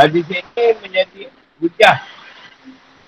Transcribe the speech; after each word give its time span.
Hadis 0.00 0.24
ini 0.32 0.66
menjadi 0.80 1.28
hujah 1.60 1.96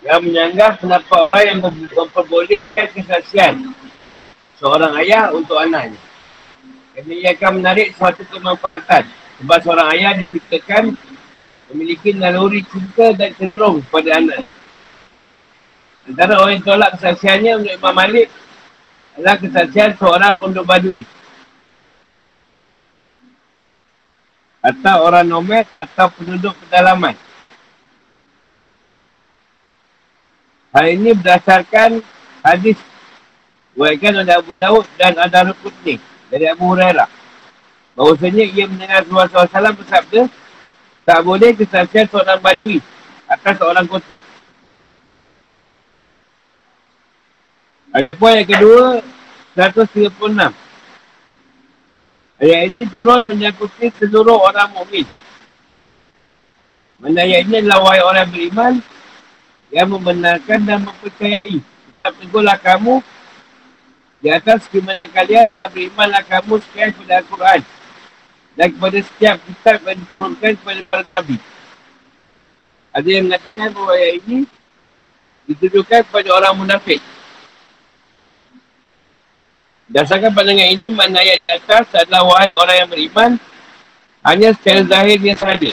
yang 0.04 0.20
menyanggah 0.28 0.76
pendapat 0.76 1.24
orang 1.24 1.44
yang 1.48 1.58
memperbolehkan 1.88 2.86
kesaksian 2.92 3.72
seorang 4.60 4.92
ayah 5.00 5.32
untuk 5.32 5.56
anaknya. 5.56 5.96
Kerana 6.92 7.12
ia 7.16 7.32
akan 7.32 7.64
menarik 7.64 7.96
suatu 7.96 8.28
kemanfaatan. 8.28 9.08
Sebab 9.40 9.58
seorang 9.64 9.88
ayah 9.96 10.20
diciptakan 10.20 10.92
memiliki 11.72 12.12
naluri 12.12 12.60
cinta 12.68 13.16
dan 13.16 13.32
cenderung 13.40 13.80
kepada 13.88 14.20
anak. 14.20 14.44
Antara 16.12 16.44
orang 16.44 16.60
yang 16.60 16.64
tolak 16.68 16.90
kesaksiannya 17.00 17.52
untuk 17.56 17.72
Imam 17.72 17.94
Malik 17.96 18.28
adalah 19.16 19.40
kesaksian 19.40 19.96
seorang 19.96 20.36
untuk 20.44 20.68
badu. 20.68 20.92
Atau 24.62 24.96
orang 25.10 25.26
nomad 25.26 25.66
atau 25.82 26.06
penduduk 26.14 26.54
pedalaman. 26.62 27.18
Hal 30.72 30.86
ini 30.94 31.12
berdasarkan 31.12 32.00
hadis 32.46 32.78
Buatkan 33.72 34.12
oleh 34.20 34.36
Abu 34.36 34.52
Daud 34.60 34.84
dan 35.00 35.16
ada 35.16 35.48
Rukutni 35.48 35.96
dari 36.28 36.44
Abu 36.44 36.76
Hurairah. 36.76 37.08
Bahawasanya 37.96 38.44
ia 38.52 38.68
mendengar 38.68 39.04
Rasulullah 39.08 39.48
SAW 39.48 39.80
bersabda, 39.80 40.20
tak 41.08 41.20
boleh 41.24 41.50
kesaksian 41.56 42.08
seorang 42.08 42.40
badui 42.40 42.84
atas 43.28 43.54
seorang 43.56 43.86
kota. 43.88 44.12
Ayat 47.92 48.16
yang 48.16 48.48
kedua, 48.48 48.84
136. 49.56 50.61
Ayat 52.42 52.74
ini 52.74 52.90
terus 52.90 53.22
menyangkuti 53.30 53.86
seluruh 54.02 54.34
orang 54.34 54.66
mukmin. 54.74 55.06
Mana 56.98 57.22
ayat 57.22 57.46
ini 57.46 57.62
adalah 57.62 57.86
wahai 57.86 58.02
orang 58.02 58.26
beriman 58.34 58.74
yang 59.70 59.86
membenarkan 59.86 60.58
dan 60.66 60.82
mempercayai. 60.82 61.62
Tak 62.02 62.18
tegurlah 62.18 62.58
kamu 62.58 62.98
di 64.18 64.28
atas 64.34 64.66
keimanan 64.66 65.06
kalian 65.14 65.46
berimanlah 65.70 66.22
kamu 66.26 66.58
sekalian 66.66 66.90
kepada 66.98 67.14
Al-Quran 67.22 67.60
dan 68.58 68.68
kepada 68.74 68.98
setiap 69.06 69.36
kitab 69.46 69.76
yang 69.86 69.98
diturunkan 70.02 70.52
kepada 70.58 70.80
para 70.90 71.04
Nabi. 71.14 71.36
Ada 72.90 73.08
yang 73.08 73.24
mengatakan 73.30 73.68
bahawa 73.70 73.92
ayat 73.94 74.14
ini 74.26 74.38
ditujukan 75.46 76.00
kepada 76.10 76.28
orang 76.34 76.54
munafik. 76.58 76.98
Dasarkan 79.92 80.32
pandangan 80.32 80.72
ini, 80.72 80.90
makna 80.96 81.20
ayat 81.20 81.36
di 81.44 81.52
atas 81.52 81.84
adalah 81.92 82.24
wahai 82.24 82.48
orang 82.56 82.76
yang 82.80 82.88
beriman 82.88 83.30
hanya 84.24 84.48
secara 84.56 84.80
zahir 84.88 85.20
dia 85.20 85.36
sahaja. 85.36 85.72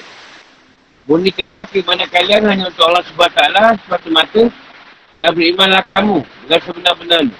Murni 1.07 1.31
keimanan 1.71 2.09
kalian 2.11 2.43
hanya 2.43 2.67
untuk 2.67 2.83
Allah 2.83 3.03
SWT 3.07 3.41
semata-mata 3.87 4.43
dan 5.23 5.31
berimanlah 5.31 5.83
kamu 5.95 6.19
dengan 6.43 6.59
sebenar-benarnya. 6.67 7.37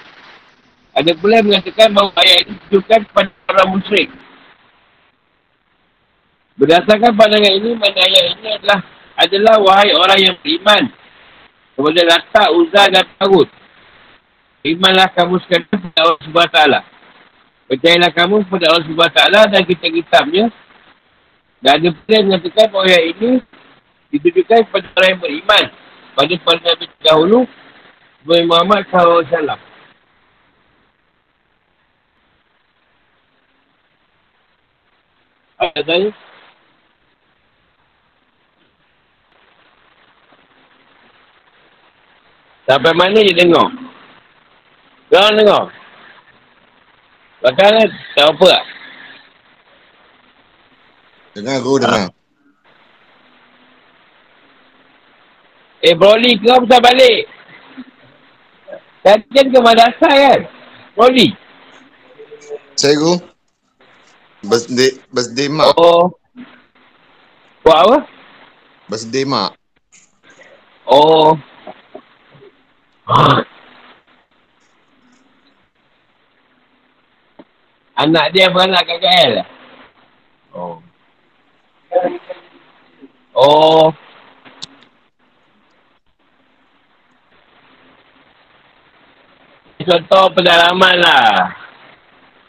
Ada 0.96 1.12
pula 1.20 1.34
yang 1.36 1.46
mengatakan 1.52 1.88
bahawa 1.92 2.10
ayat 2.16 2.48
ini 2.48 2.56
ditujukan 2.56 3.00
kepada 3.12 3.30
orang 3.52 3.68
musyrik. 3.76 4.08
Berdasarkan 6.56 7.12
pandangan 7.12 7.52
ini, 7.60 7.70
mana 7.76 8.00
ayat 8.00 8.24
ini 8.40 8.48
adalah 8.56 8.80
adalah 9.20 9.54
wahai 9.60 9.92
orang 9.92 10.18
yang 10.32 10.36
beriman 10.40 10.88
kepada 11.76 12.00
Lata, 12.08 12.44
Uzza 12.56 12.82
dan 12.88 13.04
Tarut. 13.20 13.59
Berimanlah 14.60 15.08
kamu 15.16 15.40
sekalian 15.40 15.72
kepada 15.72 16.00
Allah 16.04 16.18
SWT. 16.20 16.60
Percayalah 17.70 18.10
kamu 18.12 18.36
kepada 18.44 18.64
Allah 18.68 18.84
SWT 18.84 19.20
dan 19.56 19.62
kitab-kitabnya. 19.64 20.44
Dan 21.60 21.70
ada 21.76 21.88
pula 21.92 22.12
yang 22.16 22.26
mengatakan 22.28 22.66
bahawa 22.72 22.84
ayat 22.88 23.04
ini 23.16 23.30
ditujukan 24.12 24.58
kepada 24.68 24.86
orang 24.96 25.08
yang 25.08 25.20
beriman 25.20 25.64
pada 26.16 26.34
para 26.44 26.60
Nabi 26.60 26.84
dahulu 27.00 27.38
Nabi 28.24 28.44
Muhammad 28.48 28.80
SAW. 28.88 29.60
Apa 35.60 35.80
tanya? 35.84 36.10
Sampai 42.64 42.92
mana 42.96 43.20
dia 43.20 43.36
dengar? 43.36 43.89
Jangan 45.10 45.32
dengar. 45.34 45.64
Bahkan 47.42 47.72
tak 48.14 48.26
apa 48.30 48.44
tak? 48.46 48.64
Dengar 51.34 51.58
aku 51.58 51.82
dengar. 51.82 52.08
Eh 55.80 55.96
Broly 55.96 56.36
kau 56.44 56.62
bisa 56.62 56.78
balik. 56.78 57.26
Tadi 59.00 59.26
kan 59.32 59.46
ke 59.48 59.58
madrasah 59.58 60.14
kan? 60.14 60.40
Broly. 60.94 61.32
Cikgu. 62.76 63.16
Birthday, 64.44 64.90
birthday 65.12 65.48
mak. 65.48 65.72
Oh. 65.76 66.12
Buat 67.64 67.78
apa? 67.84 67.98
Birthday 68.88 69.24
mak. 69.24 69.56
Oh. 70.84 71.36
Anak 78.00 78.32
dia 78.32 78.48
beranak 78.48 78.88
kat 78.88 78.96
KL? 78.96 79.32
Oh. 80.56 80.80
Oh. 83.36 83.92
Contoh 89.84 90.32
pedalaman 90.32 90.96
lah. 90.96 91.52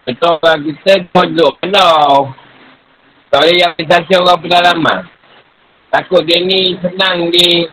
Contoh 0.08 0.40
orang 0.40 0.64
kita 0.64 1.04
duduk 1.12 1.60
penuh. 1.60 2.32
Tak 3.28 3.40
boleh 3.44 3.56
yang 3.60 3.76
pensasi 3.76 4.16
orang 4.16 4.40
pedalaman. 4.40 5.00
Takut 5.92 6.24
dia 6.24 6.40
ni 6.40 6.80
senang 6.80 7.28
di 7.28 7.68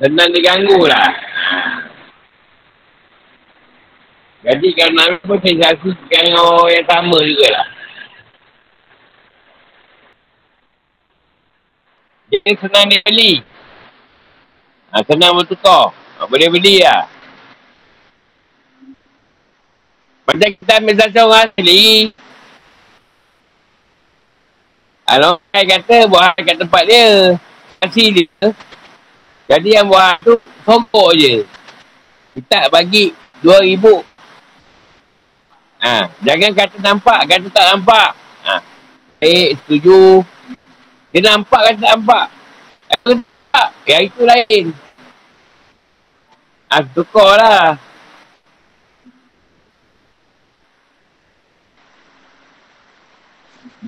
senang 0.00 0.28
diganggu 0.32 0.88
lah. 0.88 1.31
Jadi 4.42 4.68
kalau 4.74 4.92
nak 4.98 5.22
pun 5.22 5.38
sensasi 5.38 5.90
dengan 6.10 6.42
orang 6.42 6.74
yang 6.74 6.86
sama 6.90 7.18
jugalah. 7.22 7.66
Dia 12.26 12.52
senang 12.58 12.90
dia 12.90 12.98
beli. 13.06 13.38
Ha, 14.90 15.04
senang 15.06 15.38
bertukar. 15.38 15.94
Ha, 15.94 16.26
boleh 16.26 16.48
beli 16.50 16.82
lah. 16.82 17.06
Macam 20.26 20.48
kita 20.58 20.72
ambil 20.80 20.94
satu 20.98 21.20
orang 21.22 21.46
asli. 21.46 22.10
Kalau 25.06 25.32
orang 25.38 25.66
kata 25.70 25.96
buat 26.10 26.34
kat 26.34 26.56
tempat 26.58 26.82
dia. 26.88 27.38
Kasih 27.78 28.08
dia. 28.10 28.48
Jadi 29.46 29.68
yang 29.76 29.86
buat 29.86 30.18
tu 30.24 30.34
sombok 30.66 31.14
je. 31.14 31.46
Kita 32.34 32.72
bagi 32.72 33.14
RM2,000. 33.44 34.11
Ha, 35.82 36.06
jangan 36.22 36.54
kata 36.54 36.78
nampak, 36.78 37.20
kata 37.26 37.46
tak 37.50 37.66
nampak. 37.74 38.14
Ha, 38.46 38.62
baik, 39.18 39.58
setuju. 39.62 40.22
Dia 41.10 41.20
nampak 41.26 41.58
kata 41.58 41.78
tak 41.82 41.92
nampak. 41.98 42.26
Kata 42.86 43.10
tak, 43.50 43.68
ya 43.90 43.96
itu 44.06 44.22
lain. 44.22 44.66
Ha, 46.70 46.86
tukar 46.94 47.34
lah. 47.34 47.74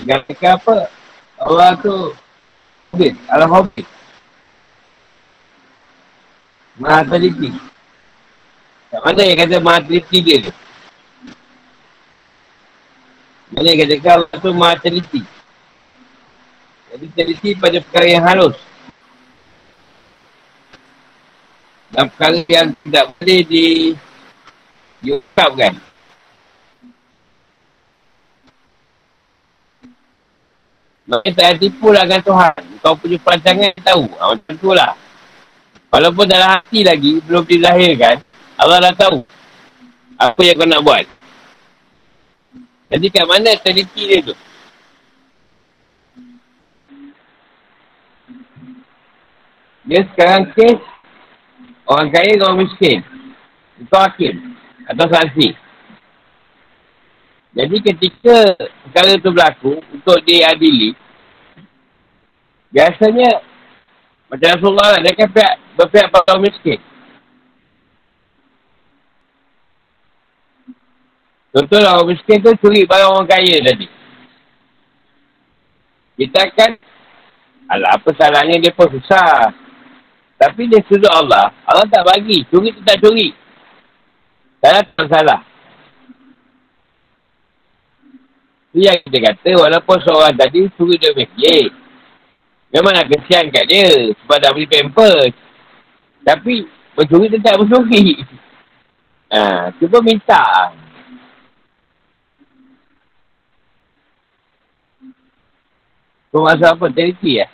Kata 0.03 0.59
apa? 0.59 0.77
Allah 1.39 1.79
tu 1.79 1.95
Hobbit, 2.91 3.15
alam 3.31 3.51
Hobbit. 3.51 3.87
Maha 6.75 7.07
teliti. 7.07 7.55
Kat 8.91 9.01
mana 9.03 9.23
yang 9.23 9.39
kata 9.39 9.57
maha 9.63 9.79
teliti 9.87 10.19
dia 10.19 10.43
tu? 10.43 10.64
Mana 13.55 13.71
yang 13.71 13.87
kata 13.87 14.11
Allah 14.11 14.39
tu 14.43 14.51
maha 14.51 14.75
teliti. 14.83 15.23
Jadi 16.91 17.07
teliti 17.15 17.51
pada 17.55 17.79
perkara 17.79 18.07
yang 18.11 18.25
halus. 18.27 18.59
Dan 21.95 22.11
perkara 22.11 22.43
yang 22.51 22.75
tidak 22.83 23.05
boleh 23.15 23.41
di 23.47 23.67
diungkapkan. 25.07 25.73
Maknanya 31.05 31.37
tak 31.37 31.61
tipu 31.61 31.93
lah 31.93 32.03
dengan 32.09 32.23
Tuhan. 32.25 32.61
Kau 32.81 32.97
punya 32.97 33.19
perancangan 33.21 33.71
tahu. 33.85 34.05
Ha, 34.19 34.25
macam 34.35 34.55
tu 34.57 34.71
lah. 34.73 34.93
Walaupun 35.95 36.27
dalam 36.27 36.59
hati 36.59 36.83
lagi, 36.83 37.23
belum 37.23 37.47
dilahirkan, 37.47 38.19
Allah 38.59 38.91
dah 38.91 38.95
tahu 38.99 39.23
apa 40.19 40.41
yang 40.43 40.57
kau 40.59 40.67
nak 40.67 40.83
buat. 40.83 41.05
Jadi 42.95 43.11
kat 43.11 43.27
mana 43.27 43.51
teliti 43.59 44.07
dia 44.07 44.23
tu? 44.23 44.35
Dia 49.83 50.07
sekarang 50.15 50.55
kes 50.55 50.79
orang 51.91 52.09
kaya 52.15 52.39
dengan 52.39 52.55
orang 52.55 52.63
miskin. 52.63 53.03
Itu 53.83 53.95
hakim. 53.99 54.55
Atau 54.87 55.11
saksi. 55.11 55.49
Jadi 57.55 57.77
ketika 57.83 58.55
perkara 58.87 59.11
itu 59.19 59.31
berlaku 59.31 59.75
untuk 59.91 60.19
diadili, 60.23 60.95
biasanya 62.71 63.43
macam 64.31 64.49
Rasulullah 64.55 64.99
lah, 64.99 65.01
dia 65.03 65.19
kan 65.19 65.31
pihak, 65.35 65.55
berpihak 65.79 66.09
pada 66.15 66.35
orang 66.35 66.47
miskin. 66.47 66.79
Contohlah 71.55 72.03
orang 72.03 72.19
miskin 72.19 72.43
tu 72.43 72.51
curi 72.59 72.83
barang 72.83 73.15
orang 73.15 73.31
kaya 73.31 73.63
tadi. 73.63 73.87
Kita 76.19 76.51
akan, 76.51 76.71
alah 77.71 77.95
apa 77.95 78.11
salahnya 78.19 78.59
dia 78.59 78.75
pun 78.75 78.91
susah. 78.91 79.55
Tapi 80.35 80.67
dia 80.67 80.83
sudut 80.91 81.11
Allah, 81.15 81.55
Allah 81.63 81.87
tak 81.87 82.03
bagi. 82.03 82.43
Curi 82.51 82.75
tu 82.75 82.83
tak 82.83 82.99
curi. 82.99 83.31
Salah 84.59 84.83
tak 84.83 85.07
salah. 85.07 85.41
Itu 88.75 88.83
yang 88.83 88.99
kita 89.07 89.19
kata, 89.23 89.51
walaupun 89.55 89.99
seorang 90.03 90.35
tadi 90.35 90.67
curi 90.75 90.99
dia 90.99 91.15
masjid. 91.15 91.71
Memanglah 92.75 93.07
kesian 93.07 93.55
kat 93.55 93.71
dia. 93.71 94.11
Sebab 94.11 94.39
dah 94.43 94.51
beli 94.51 94.67
pampers. 94.67 95.31
Tapi, 96.27 96.67
mencuri 96.99 97.31
tu 97.31 97.39
tak 97.39 97.63
mencuri. 97.63 98.19
Ha, 99.35 99.67
cuba 99.83 99.99
minta. 99.99 100.71
Kau 106.35 106.43
maksud 106.43 106.67
apa? 106.67 106.91
Teliti 106.91 107.39
lah. 107.39 107.47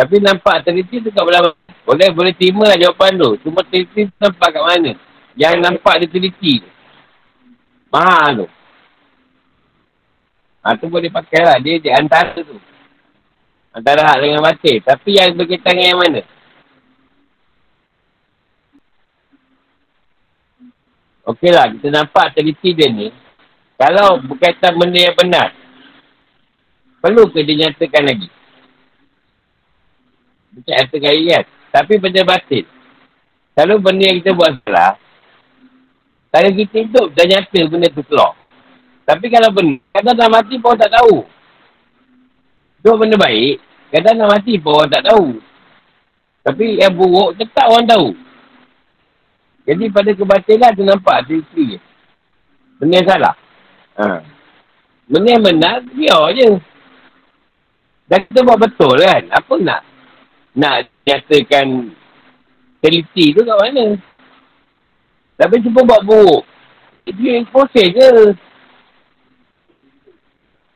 Tapi 0.00 0.16
nampak 0.16 0.64
teliti 0.64 0.96
tu 0.96 1.12
kat 1.12 1.20
belah 1.20 1.52
Boleh, 1.84 2.08
boleh 2.16 2.32
terima 2.32 2.64
lah 2.64 2.80
jawapan 2.80 3.20
tu. 3.20 3.36
Cuma 3.44 3.60
teliti 3.68 4.08
tu 4.08 4.16
nampak 4.16 4.48
kat 4.56 4.64
mana? 4.64 4.96
Yang 5.36 5.60
nampak 5.60 6.00
dia 6.00 6.08
teliti 6.08 6.64
tu. 6.64 6.70
Mahal 7.92 8.28
tu. 8.40 8.46
Ha, 10.64 10.72
tu 10.80 10.88
boleh 10.88 11.12
pakai 11.12 11.44
lah. 11.44 11.60
Dia 11.60 11.76
di 11.76 11.92
antara 11.92 12.32
tu. 12.32 12.56
Antara 13.76 14.00
hak 14.08 14.24
dengan 14.24 14.40
batin. 14.40 14.80
Tapi 14.80 15.20
yang 15.20 15.36
berkaitan 15.36 15.76
dengan 15.76 15.88
yang 15.92 16.00
mana? 16.00 16.22
Okey 21.28 21.52
lah. 21.52 21.68
Kita 21.76 21.92
nampak 21.92 22.32
teliti 22.32 22.72
dia 22.72 22.88
ni. 22.88 23.12
Kalau 23.76 24.16
berkaitan 24.24 24.80
benda 24.80 25.12
yang 25.12 25.12
benar. 25.20 25.63
Perlu 27.04 27.28
ke 27.28 27.44
dia 27.44 27.68
nyatakan 27.68 28.00
lagi? 28.08 28.32
Nyatakan 30.56 31.10
lagi 31.12 31.24
kan? 31.36 31.44
Tapi 31.68 31.92
benda 32.00 32.24
batin. 32.24 32.64
Kalau 33.52 33.76
benda 33.76 34.08
yang 34.08 34.24
kita 34.24 34.32
buat 34.32 34.56
salah, 34.64 34.96
kalau 36.32 36.50
kita 36.56 36.74
hidup 36.80 37.12
dah 37.12 37.26
nyata 37.28 37.60
benda 37.68 37.92
tu 37.92 38.00
keluar. 38.08 38.32
Tapi 39.04 39.28
kalau 39.28 39.52
benda, 39.52 39.84
kadang 39.92 40.16
dah 40.16 40.28
mati 40.32 40.56
pun 40.56 40.80
tak 40.80 40.96
tahu. 40.96 41.28
Itu 42.80 42.96
benda 42.96 43.20
baik, 43.20 43.60
kadang 43.92 44.24
dah 44.24 44.28
mati 44.32 44.56
pun 44.56 44.72
orang 44.72 44.88
tak 44.88 45.04
tahu. 45.04 45.26
Tapi 46.40 46.80
yang 46.80 46.96
buruk, 46.96 47.36
tetap 47.36 47.68
orang 47.68 47.84
tahu. 47.84 48.08
Jadi 49.68 49.84
pada 49.92 50.10
kebatilan 50.16 50.72
tu 50.72 50.84
nampak, 50.88 51.28
tu 51.28 51.44
Benda 52.80 52.94
yang 52.96 53.08
salah. 53.12 53.36
Ha. 54.00 54.24
Benda 55.04 55.28
yang 55.36 55.44
benar, 55.44 55.84
biar 55.92 56.32
je. 56.32 56.48
Dan 58.04 58.20
kita 58.28 58.44
buat 58.44 58.60
betul 58.60 59.00
kan. 59.00 59.22
Apa 59.32 59.54
nak 59.60 59.80
nak 60.54 60.86
nyatakan 61.08 61.90
teliti 62.84 63.32
tu 63.32 63.42
kat 63.42 63.56
mana? 63.58 63.96
Tapi 65.34 65.64
cuba 65.64 65.80
buat 65.82 66.02
buruk. 66.06 66.44
Dia 67.04 67.40
expose 67.42 67.82
je. 67.84 68.10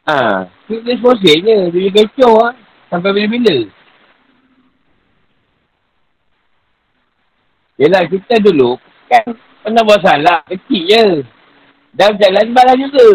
Ha, 0.08 0.44
dia 0.66 0.92
expose 0.92 1.22
je. 1.24 1.56
Dia 1.72 1.90
kecoh 1.94 2.36
lah. 2.42 2.54
Sampai 2.88 3.12
bila-bila. 3.12 3.68
Yelah, 7.78 8.02
kita 8.10 8.42
dulu 8.42 8.74
kan 9.06 9.24
pernah 9.62 9.82
buat 9.86 10.00
salah. 10.02 10.42
Kecil 10.48 10.82
je. 10.88 11.04
Dah 11.94 12.10
berjalan 12.10 12.56
balas 12.56 12.76
juga. 12.80 13.08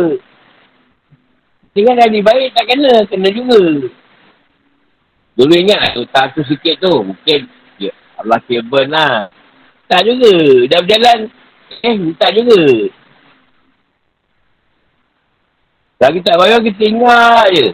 Tinggal 1.74 1.98
dah 1.98 2.08
baik 2.08 2.50
tak 2.56 2.66
kena. 2.70 2.94
Kena 3.10 3.30
juga. 3.34 3.60
Dulu 5.34 5.54
ingat 5.58 5.98
tak 6.14 6.38
tu 6.38 6.46
sikit 6.46 6.78
tu. 6.78 6.94
Mungkin 7.02 7.40
ya, 7.82 7.94
Allah 8.22 8.38
kabel 8.46 8.86
lah. 8.90 9.34
Tak 9.90 10.02
juga. 10.06 10.34
Dah 10.70 10.80
berjalan. 10.82 11.20
Eh, 11.82 11.96
tak 12.18 12.32
juga. 12.38 12.62
Lagi 16.04 16.20
tak 16.20 16.36
bayar, 16.36 16.60
kita 16.60 16.84
ingat 16.84 17.48
je. 17.56 17.68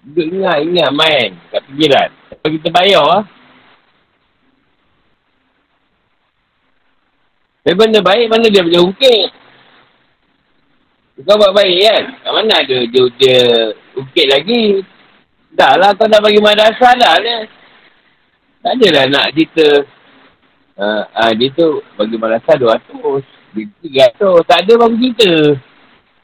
Duduk 0.00 0.26
ingat, 0.28 0.58
ingat 0.64 0.90
main 0.92 1.30
kat 1.52 1.60
pinggiran. 1.68 2.08
Kalau 2.40 2.50
kita 2.56 2.68
bayar 2.72 3.04
lah. 3.04 3.22
Tapi 7.60 7.76
benda 7.76 8.00
baik, 8.00 8.26
mana 8.32 8.46
dia 8.48 8.64
boleh 8.64 8.80
ungkit? 8.88 9.28
Kau 11.20 11.36
buat 11.36 11.52
baik 11.52 11.76
kan? 11.84 12.04
Kat 12.24 12.32
mana 12.32 12.52
ada 12.64 12.76
dia, 12.88 13.02
dia 13.20 13.40
ungkit 13.92 14.26
lagi? 14.32 14.62
Dah 15.50 15.74
lah 15.74 15.90
kau 15.98 16.06
dah 16.06 16.22
bagi 16.22 16.38
madrasah 16.38 16.94
dah 16.94 17.14
ni. 17.18 17.36
Tak 18.62 18.72
adalah 18.78 19.04
nak 19.10 19.26
cerita. 19.34 19.68
Uh, 20.80 21.04
uh, 21.10 21.32
dia 21.34 21.50
tu 21.52 21.82
bagi 21.98 22.14
madrasah 22.14 22.54
200. 22.54 23.24
Dia 23.56 24.10
300. 24.14 24.46
Tak 24.46 24.58
ada 24.62 24.72
bagi 24.86 24.96
kita. 25.10 25.32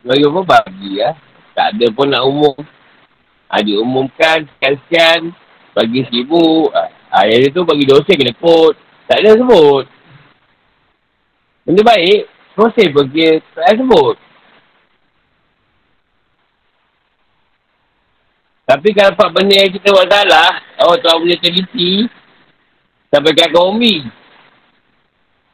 Bagi 0.07 0.23
apa 0.23 0.41
bagi 0.47 0.91
ya. 1.03 1.11
Tak 1.59 1.67
ada 1.75 1.87
pun 1.91 2.07
nak 2.07 2.23
umum. 2.23 2.55
Uh, 3.51 3.61
diumumkan 3.67 4.47
sekian-sekian. 4.47 5.35
Bagi 5.75 6.07
seribu. 6.07 6.71
Uh, 6.71 7.25
yang 7.27 7.51
tu 7.51 7.67
bagi 7.67 7.85
dosen 7.89 8.15
kena 8.15 8.35
kot. 8.39 8.79
Tak 9.11 9.27
ada 9.27 9.31
sebut. 9.43 9.85
Benda 11.67 11.83
baik. 11.83 12.31
Proses 12.55 12.95
pergi. 12.95 13.43
Tak 13.59 13.65
ada 13.65 13.75
sebut. 13.83 14.26
Tapi 18.67 18.89
kalau 18.99 19.15
dapat 19.15 19.29
benda 19.31 19.55
yang 19.63 19.71
kita 19.71 19.95
buat 19.95 20.11
salah, 20.11 20.59
awak 20.83 20.99
tak 20.99 21.15
boleh 21.23 21.39
teliti, 21.39 22.11
sampai 23.15 23.31
kat 23.39 23.55
kaum 23.55 23.79
Umi. 23.79 24.03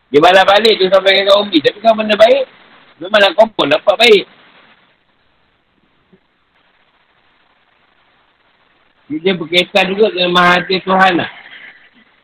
Dia 0.09 0.21
balas 0.21 0.49
balik 0.49 0.81
tu 0.81 0.89
sampai 0.89 1.21
kat 1.21 1.25
kaum 1.29 1.45
Umi. 1.45 1.61
Tapi 1.61 1.79
kalau 1.85 2.01
benda 2.01 2.17
baik, 2.17 2.45
memang 3.05 3.21
nak 3.21 3.37
kompon 3.37 3.69
dapat 3.69 3.95
baik. 4.01 4.25
Dia 9.13 9.37
berkaitan 9.37 9.93
juga 9.93 10.09
dengan 10.09 10.33
mahathir 10.33 10.81
Tuhan 10.81 11.21
lah. 11.21 11.29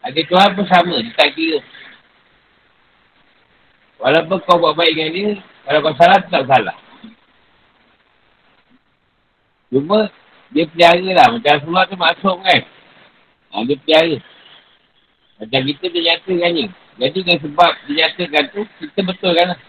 Hadir 0.08 0.24
Tuhan 0.24 0.56
pun 0.56 0.64
sama, 0.72 0.96
dia 1.04 1.12
tak 1.12 1.36
kira. 1.36 1.60
Walaupun 4.00 4.40
kau 4.46 4.56
buat 4.56 4.72
baik 4.72 4.96
dengan 4.96 5.12
dia, 5.12 5.28
kalau 5.68 5.84
kau 5.84 5.96
salah, 6.00 6.16
tak 6.32 6.48
salah. 6.48 6.76
Cuma, 9.68 10.08
dia 10.52 10.64
pelihara 10.68 11.08
lah. 11.12 11.26
Macam 11.36 11.52
Rasulullah 11.60 11.86
tu 11.88 11.96
masuk 12.00 12.36
kan. 12.40 12.60
Ha, 13.52 13.64
dia 13.68 13.76
pelihara. 13.76 14.16
Macam 15.38 15.60
kita 15.68 15.84
dia 15.92 16.00
nyatakan 16.02 16.50
ni. 16.56 16.64
Jadi 16.98 17.18
dengan 17.22 17.38
sebab 17.44 17.72
dia 17.86 17.94
nyatakan 17.94 18.44
tu, 18.50 18.60
kita 18.80 19.00
betulkan 19.04 19.46
lah. 19.54 19.60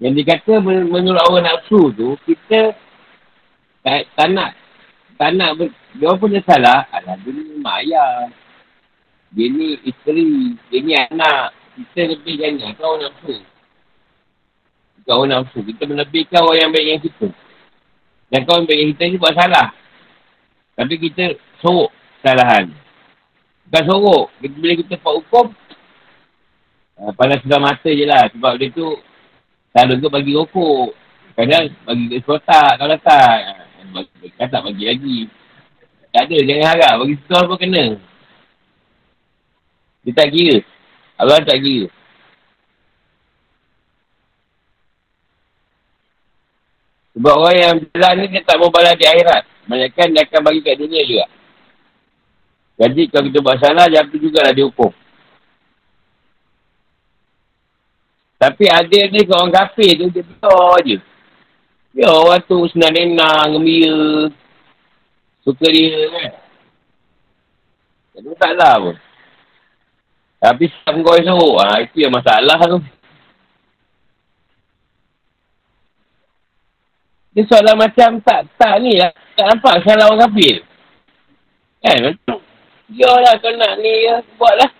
Yang 0.00 0.12
dikata 0.24 0.52
menurut 0.64 1.20
orang 1.28 1.44
nafsu 1.44 1.92
tu, 1.92 2.16
kita 2.24 2.72
tak, 3.84 4.08
tak 4.16 4.28
nak. 4.32 4.56
Tak 5.20 5.36
nak, 5.36 5.60
ber, 5.60 5.68
dia 6.00 6.16
pun 6.16 6.32
dia 6.32 6.40
salah. 6.48 6.88
Alah, 6.88 7.20
dia 7.20 7.36
ni 7.36 7.60
mak 7.60 7.84
ayah. 7.84 8.32
Dia 9.36 9.46
ni 9.52 9.76
isteri. 9.84 10.56
Dia 10.72 10.78
ni 10.80 10.96
anak. 10.96 11.52
Kita 11.76 12.16
lebih 12.16 12.40
jangan. 12.40 12.72
Kau 12.80 12.96
nafsu 12.96 13.44
kau 15.10 15.26
nafsu. 15.26 15.58
Kita 15.66 15.90
melebihkan 15.90 16.46
orang 16.46 16.58
yang 16.62 16.70
baik 16.70 16.86
yang 16.86 17.02
kita. 17.02 17.26
Dan 18.30 18.46
kau 18.46 18.62
yang 18.62 18.68
baik 18.70 18.78
yang 18.78 18.90
kita 18.94 19.02
ni 19.10 19.18
buat 19.18 19.34
salah. 19.34 19.74
Tapi 20.78 20.94
kita 21.02 21.34
sorok 21.58 21.90
kesalahan. 22.22 22.70
Bukan 23.66 23.82
sorok. 23.90 24.24
Kita, 24.38 24.54
bila 24.62 24.74
kita 24.78 24.94
buat 25.02 25.14
hukum, 25.18 25.46
uh, 27.02 27.10
pada 27.18 27.42
sudah 27.42 27.58
mata 27.58 27.90
je 27.90 28.06
lah. 28.06 28.30
Sebab 28.30 28.52
dia 28.62 28.70
tu, 28.70 28.86
selalu 29.74 29.92
tu 29.98 30.08
bagi 30.14 30.32
rokok. 30.38 30.88
Kadang 31.34 31.74
bagi 31.82 32.06
ke 32.14 32.18
kotak 32.22 32.70
kalau 32.78 32.94
letak. 32.94 33.38
Kan 34.38 34.46
tak 34.46 34.62
bagi 34.62 34.84
lagi. 34.86 35.18
Tak 36.14 36.26
ada, 36.30 36.38
jangan 36.38 36.66
harap. 36.70 36.94
Bagi 37.02 37.14
setor 37.18 37.42
pun 37.50 37.58
kena. 37.58 37.84
Dia 40.06 40.12
tak 40.14 40.28
kira. 40.30 40.58
Allah 41.18 41.42
tak 41.42 41.58
kira. 41.58 41.90
Sebab 47.20 47.36
orang 47.36 47.56
yang 47.60 47.76
jalan 47.92 48.12
ni 48.16 48.26
dia 48.32 48.40
tak 48.48 48.56
balas 48.56 48.96
di 48.96 49.04
akhirat. 49.04 49.44
Banyak 49.68 49.92
dia 49.92 50.24
akan 50.24 50.40
bagi 50.40 50.64
kat 50.64 50.80
dunia 50.80 51.04
juga. 51.04 51.28
Jadi 52.80 53.12
kalau 53.12 53.28
kita 53.28 53.38
buat 53.44 53.60
salah, 53.60 53.92
jam 53.92 54.08
tu 54.08 54.16
jugalah 54.16 54.56
dihukum. 54.56 54.88
Tapi 58.40 58.64
ada 58.72 59.00
ni 59.12 59.20
kalau 59.28 59.44
orang 59.44 59.52
kafir 59.52 60.00
tu, 60.00 60.08
dia 60.08 60.24
betul 60.24 60.80
je. 60.88 60.96
Ya 61.92 62.08
orang 62.08 62.40
tu 62.48 62.56
senang-senang, 62.72 63.52
gembira. 63.52 64.32
Suka 65.44 65.68
dia 65.68 66.08
kan. 66.08 66.32
Itu 68.16 68.32
taklah 68.40 68.74
pun. 68.80 68.96
Tapi 70.40 70.72
sama 70.72 71.04
kau 71.04 71.20
esok, 71.20 71.56
ha, 71.60 71.84
itu 71.84 72.00
yang 72.00 72.16
masalah 72.16 72.56
tu. 72.64 72.80
Dia 77.30 77.46
soalan 77.46 77.78
macam 77.78 78.18
tak, 78.26 78.50
tak 78.58 78.74
ni 78.82 78.98
lah. 78.98 79.14
Tak 79.38 79.46
nampak 79.46 79.74
salah 79.86 80.10
orang 80.10 80.26
kafir. 80.26 80.66
Kan? 81.80 82.18
Ya 82.90 83.10
lah 83.10 83.34
kau 83.38 83.54
nak 83.54 83.78
ni, 83.78 83.94
ya, 84.10 84.18
buat 84.34 84.54
lah. 84.58 84.70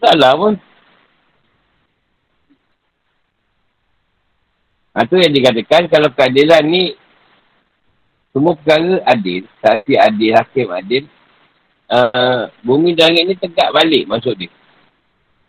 Salah 0.00 0.32
pun. 0.40 0.54
Ha, 4.90 5.06
tu 5.06 5.20
yang 5.20 5.30
dikatakan 5.30 5.86
kalau 5.86 6.10
keadilan 6.10 6.66
ni 6.66 6.98
semua 8.34 8.58
perkara 8.58 9.02
adil, 9.06 9.46
saksi 9.62 9.94
adil, 9.94 10.34
hakim 10.34 10.68
adil, 10.70 11.04
uh, 11.90 12.50
bumi 12.62 12.94
dan 12.94 13.10
langit 13.10 13.24
ni 13.26 13.34
tegak 13.38 13.70
balik 13.74 14.06
maksud 14.06 14.34
dia. 14.38 14.50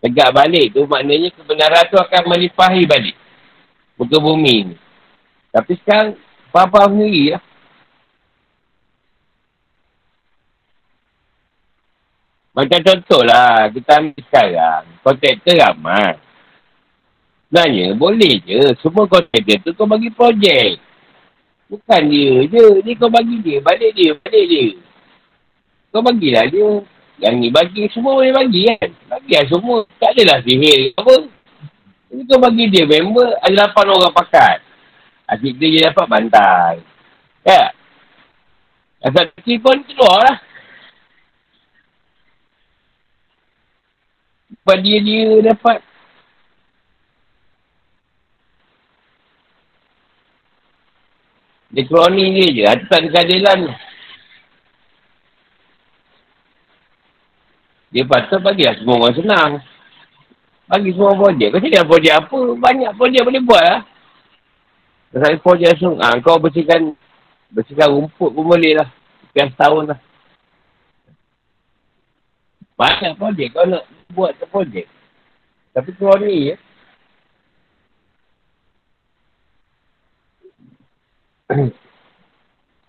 Tegak 0.02 0.34
balik 0.34 0.74
tu 0.74 0.86
maknanya 0.90 1.30
kebenaran 1.34 1.86
tu 1.90 1.98
akan 1.98 2.24
melipahi 2.26 2.84
balik 2.90 3.16
muka 3.98 4.18
bumi 4.18 4.56
ni. 4.74 4.76
Tapi 5.52 5.74
sekarang 5.84 6.16
faham-faham 6.50 6.96
sendiri 6.96 7.36
lah. 7.36 7.44
Macam 12.52 12.80
contoh 12.84 13.22
lah, 13.24 13.72
kita 13.72 13.92
ambil 14.04 14.24
sekarang, 14.28 14.84
kontraktor 15.00 15.56
ramai. 15.56 16.20
Sebenarnya 17.52 18.00
boleh 18.00 18.40
je. 18.48 18.64
Semua 18.80 19.04
kontraktor 19.12 19.60
tu 19.60 19.72
kau 19.76 19.84
bagi 19.84 20.08
projek. 20.08 20.80
Bukan 21.68 22.02
dia 22.08 22.48
je. 22.48 22.66
Ni 22.80 22.96
kau 22.96 23.12
bagi 23.12 23.44
dia. 23.44 23.60
Balik 23.60 23.92
dia. 23.92 24.16
Balik 24.16 24.46
dia. 24.48 24.80
Kau 25.92 26.00
bagilah 26.00 26.48
dia. 26.48 26.80
Yang 27.20 27.36
ni 27.36 27.48
bagi. 27.52 27.92
Semua 27.92 28.24
boleh 28.24 28.32
bagi 28.32 28.72
kan. 28.72 28.92
Bagi 29.12 29.32
lah 29.36 29.46
semua. 29.52 29.84
Tak 30.00 30.16
adalah 30.16 30.40
sihir 30.48 30.96
apa. 30.96 31.16
Ini 32.12 32.22
kau 32.24 32.40
bagi 32.40 32.64
dia 32.72 32.88
member. 32.88 33.36
Ada 33.44 33.68
8 33.68 34.00
orang 34.00 34.16
pakat. 34.16 34.64
Asyik 35.32 35.56
dia 35.56 35.88
dapat 35.88 36.06
bantai. 36.12 36.76
Ya. 37.48 37.72
Asal 39.00 39.32
kecil 39.40 39.64
pun 39.64 39.80
keluar 39.88 40.20
lah. 40.28 40.38
Sebab 44.62 44.78
dia 44.84 45.00
dia 45.02 45.42
dapat 45.42 45.80
Dia 51.72 51.88
kroni 51.88 52.36
dia 52.36 52.48
je. 52.52 52.64
Ada 52.68 53.00
keadilan. 53.00 53.60
Dia 57.96 58.04
patut 58.08 58.40
bagilah 58.44 58.76
semua 58.76 59.00
orang 59.00 59.16
senang. 59.16 59.52
Bagi 60.68 60.92
semua 60.92 61.16
projek. 61.16 61.48
Kau 61.56 61.64
cakap 61.64 61.88
projek 61.88 62.14
apa? 62.16 62.40
Banyak 62.60 62.92
projek 63.00 63.24
boleh 63.24 63.42
buat 63.48 63.64
lah. 63.64 63.82
Kalau 65.12 65.44
projek 65.44 65.76
langsung, 65.76 66.00
ha, 66.00 66.16
kau 66.24 66.40
bersihkan 66.40 66.96
bersihkan 67.52 67.92
rumput 67.92 68.32
pun 68.32 68.48
boleh 68.48 68.80
lah. 68.80 68.88
Sekian 69.28 69.52
setahun 69.52 69.92
lah. 69.92 70.00
Banyak 72.80 73.20
projek 73.20 73.52
kau 73.52 73.68
nak 73.68 73.84
buat 74.16 74.32
projek. 74.48 74.88
Tapi 75.76 75.90
kroni 76.00 76.52
je. 76.52 76.56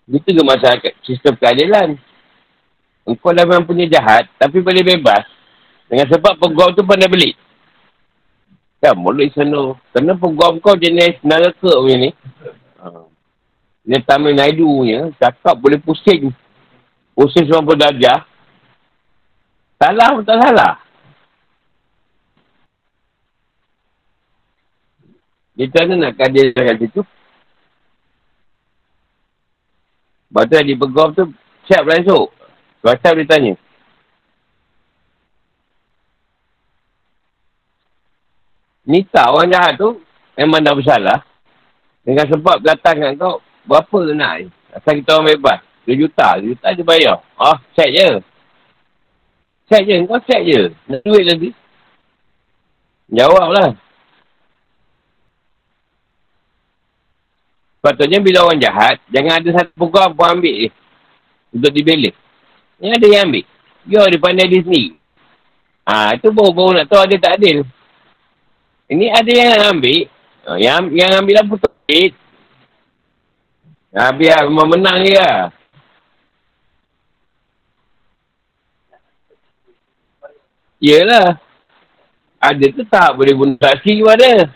Itu 0.07 0.29
ke 0.31 0.43
masyarakat 0.43 0.93
sistem 1.03 1.35
keadilan. 1.35 1.99
Engkau 3.03 3.35
dah 3.35 3.43
memang 3.43 3.67
punya 3.67 3.83
jahat, 3.91 4.31
tapi 4.39 4.63
boleh 4.63 4.79
bebas. 4.79 5.27
Dengan 5.91 6.07
sebab 6.07 6.39
peguam 6.39 6.71
tu 6.71 6.87
pandai 6.87 7.11
beli. 7.11 7.35
Kan, 8.83 8.99
boleh 8.99 9.31
sana. 9.31 9.79
Kerana 9.95 10.19
peguam 10.19 10.59
kau 10.59 10.75
jenis 10.75 11.15
neraka 11.23 11.71
punya 11.79 11.95
ni. 12.03 12.09
Ha. 12.83 13.07
Dia 13.87 14.03
Tamil 14.03 14.35
Naidu 14.35 14.67
punya, 14.67 15.07
cakap 15.15 15.55
boleh 15.55 15.79
pusing. 15.79 16.35
Pusing 17.15 17.47
90 17.47 17.79
darjah. 17.79 18.27
Salah 19.79 20.19
pun 20.19 20.27
tak 20.27 20.35
salah. 20.35 20.73
Dia 25.55 25.71
tak 25.71 25.95
nak 25.95 26.19
keadilan 26.19 26.51
kat 26.51 26.77
situ. 26.83 27.01
Lepas 30.27 30.43
tu 30.49 30.65
di 30.65 30.73
pegom 30.75 31.09
tu, 31.13 31.23
siap 31.69 31.87
lah 31.87 32.03
esok. 32.03 32.27
WhatsApp 32.83 33.21
dia 33.21 33.29
tanya. 33.31 33.53
Tak 38.83 39.31
orang 39.31 39.47
jahat 39.47 39.79
tu, 39.79 40.03
memang 40.35 40.59
dah 40.59 40.75
bersalah. 40.75 41.19
Dengan 42.03 42.27
sebab 42.27 42.59
datang 42.59 42.99
kat 42.99 43.15
kau, 43.15 43.39
berapa 43.63 44.11
nak 44.11 44.33
ni? 44.43 44.47
Asal 44.75 44.99
kita 44.99 45.15
orang 45.15 45.39
bebas. 45.39 45.59
2 45.87 45.99
juta, 45.99 46.39
2 46.39 46.51
juta 46.51 46.67
je 46.75 46.83
bayar. 46.83 47.17
Ah, 47.39 47.59
set 47.75 47.91
je. 47.95 48.19
Set 49.71 49.87
je, 49.87 50.03
kau 50.03 50.19
set 50.27 50.41
je. 50.43 50.61
Nak 50.91 50.99
duit 51.03 51.23
lagi. 51.23 51.49
Jawab 53.07 53.47
lah. 53.55 53.69
Sepatutnya 57.79 58.19
bila 58.23 58.47
orang 58.47 58.63
jahat, 58.63 58.95
jangan 59.11 59.43
ada 59.43 59.49
satu 59.59 59.71
program 59.75 60.15
pun 60.15 60.39
ambil 60.39 60.55
je. 60.67 60.69
Untuk 61.51 61.71
dibela. 61.71 62.11
Ini 62.79 62.95
ada 62.95 63.07
yang 63.07 63.27
ambil. 63.31 63.45
Dia 63.83 63.99
ada 64.07 64.17
pandai 64.19 64.47
dia 64.47 64.63
sendiri. 64.63 64.95
Ha, 65.83 66.15
itu 66.15 66.31
baru-baru 66.31 66.79
nak 66.79 66.87
tahu 66.87 67.03
ada 67.03 67.15
tak 67.19 67.35
adil. 67.39 67.67
Ini 68.91 69.05
ada 69.15 69.31
yang 69.31 69.61
ambil. 69.77 70.01
Ha, 70.43 70.49
yang, 70.59 70.81
yang 70.91 71.11
ambil 71.23 71.33
lah 71.39 71.45
putus 71.47 71.71
duit. 71.87 72.13
Ha, 73.95 74.11
biar 74.11 74.49
memang 74.49 74.69
menang 74.75 74.97
je 75.05 75.13
lah. 75.15 75.53
Yelah. 80.83 81.39
Ada 82.43 82.65
tu 82.75 82.83
tak 82.91 83.15
boleh 83.15 83.31
bunuh 83.31 83.55
saksi 83.55 84.03
pun 84.03 84.11
ada. 84.19 84.51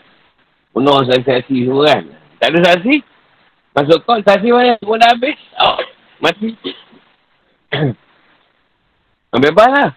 Bunuh 0.76 1.00
saksi-saksi 1.08 1.56
semua 1.64 1.88
kan. 1.88 2.02
Tak 2.36 2.48
ada 2.52 2.58
saksi. 2.68 3.00
Masuk 3.72 3.98
kau, 4.04 4.20
saksi 4.20 4.48
mana? 4.52 4.76
Semua 4.76 5.00
dah 5.00 5.08
habis. 5.16 5.38
Oh, 5.56 5.80
mati. 6.20 6.52
Bebas 9.44 9.70
lah. 9.72 9.90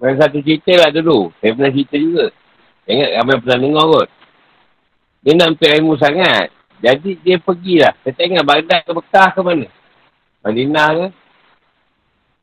Ada 0.00 0.26
satu 0.26 0.40
cerita 0.40 0.72
lah 0.80 0.88
dulu. 0.88 1.28
Saya 1.38 1.52
pernah 1.52 1.72
cerita 1.76 1.96
juga. 2.00 2.26
Saya 2.88 2.92
ingat 2.96 3.10
ramai 3.20 3.36
pernah 3.44 3.58
dengar 3.60 3.84
kot. 3.84 4.08
Dia 5.20 5.32
nak 5.36 5.48
ambil 5.52 5.70
ilmu 5.76 5.94
sangat. 6.00 6.48
Jadi 6.80 7.10
dia 7.20 7.36
pergilah. 7.36 7.92
Saya 8.00 8.12
tak 8.16 8.24
ingat 8.24 8.44
Baghdad 8.48 8.80
ke 8.88 8.92
Bekah 8.96 9.28
ke 9.36 9.40
mana. 9.44 9.68
Madinah 10.40 10.88
ke. 10.96 11.06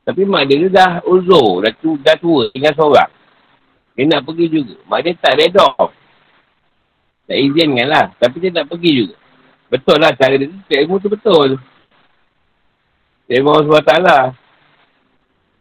Tapi 0.05 0.21
mak 0.29 0.45
dia 0.45 0.69
dah 0.69 0.91
uzur. 1.09 1.65
Dah, 1.65 1.73
tu, 1.81 1.97
dah 1.97 2.15
tua. 2.21 2.53
Tinggal 2.53 2.77
seorang. 2.77 3.11
Dia 3.97 4.05
nak 4.05 4.21
pergi 4.29 4.45
juga. 4.53 4.77
Mak 4.85 4.99
dia 5.01 5.17
tak 5.17 5.57
off. 5.57 5.91
Tak 7.25 7.37
izinkan 7.41 7.89
lah. 7.89 8.05
Tapi 8.21 8.37
dia 8.37 8.53
nak 8.53 8.69
pergi 8.69 8.91
juga. 9.03 9.15
Betul 9.67 9.97
lah 9.97 10.13
cara 10.13 10.37
dia 10.37 10.47
tu. 10.47 10.57
Ilmu 10.69 10.95
tu 11.01 11.09
betul. 11.09 11.57
Ilmu 13.27 13.49
Allah 13.51 13.81
SWT 14.31 14.46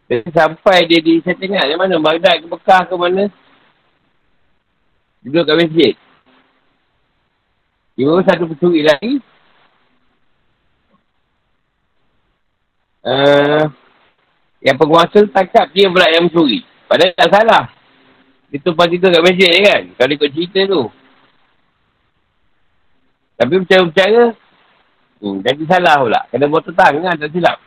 Dia 0.06 0.22
sampai 0.30 0.86
dia 0.86 1.02
di, 1.02 1.18
saya 1.26 1.34
tengok 1.34 1.66
di 1.66 1.74
mana? 1.74 1.94
Baghdad 1.98 2.36
ke 2.38 2.46
Bekah 2.46 2.82
ke 2.86 2.94
mana? 2.94 3.26
Duduk 5.26 5.42
kat 5.42 5.56
masjid. 5.58 5.94
Dia 7.98 8.22
satu 8.22 8.46
pencuri 8.46 8.86
lagi. 8.86 9.18
Uh, 13.06 13.66
yang 14.62 14.78
penguasa 14.78 15.26
tangkap 15.30 15.66
dia 15.74 15.90
pula 15.90 16.06
yang 16.14 16.30
mencuri. 16.30 16.62
Padahal 16.86 17.10
tak 17.18 17.30
salah. 17.34 17.64
Dia 18.54 18.62
tumpah 18.62 18.86
tidur 18.86 19.10
kat 19.10 19.22
masjid 19.26 19.50
je 19.50 19.60
kan. 19.66 19.82
Kalau 19.98 20.12
ikut 20.14 20.30
cerita 20.30 20.60
tu. 20.70 20.82
Tapi 23.34 23.52
bercara-bercara. 23.58 24.24
Hmm, 25.18 25.42
jadi 25.42 25.62
salah 25.66 25.94
pula. 25.98 26.20
Kena 26.30 26.46
buat 26.46 26.62
tetang 26.62 27.02
kan. 27.02 27.18
Tak 27.18 27.30
silap. 27.34 27.58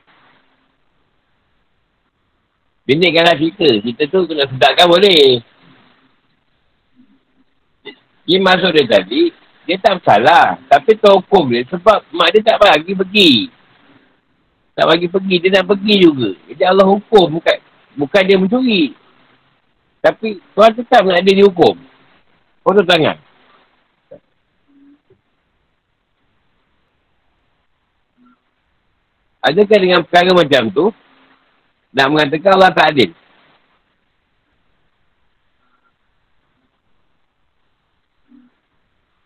Pendekkanlah 2.89 3.37
cerita. 3.37 3.69
Cerita 3.85 4.03
tu 4.09 4.25
kena 4.25 4.49
sedapkan 4.49 4.89
boleh. 4.89 5.45
Ini 8.25 8.41
masuk 8.41 8.73
dia 8.73 8.89
tadi, 8.89 9.29
dia 9.69 9.77
tak 9.77 10.01
salah. 10.01 10.57
Tapi 10.65 10.97
tu 10.97 11.05
hukum 11.05 11.53
dia 11.53 11.61
sebab 11.69 12.01
mak 12.09 12.33
dia 12.33 12.41
tak 12.41 12.57
bagi 12.57 12.97
pergi. 12.97 13.53
Tak 14.73 14.89
bagi 14.89 15.05
pergi, 15.05 15.35
dia 15.37 15.61
nak 15.61 15.69
pergi 15.69 15.95
juga. 16.01 16.33
Jadi 16.49 16.63
Allah 16.65 16.89
hukum, 16.89 17.37
bukan, 17.37 17.57
bukan 17.93 18.21
dia 18.25 18.41
mencuri. 18.41 18.97
Tapi 20.01 20.41
Tuhan 20.57 20.71
tetap 20.73 21.05
nak 21.05 21.21
dia 21.21 21.45
dihukum. 21.45 21.77
Potong 22.65 22.89
tangan. 22.89 23.21
Adakah 29.45 29.77
dengan 29.77 30.01
perkara 30.01 30.31
macam 30.33 30.63
tu, 30.73 30.85
nak 31.89 32.07
mengatakan 32.13 32.51
Allah 32.53 32.71
tak 32.73 32.93
adil? 32.93 33.11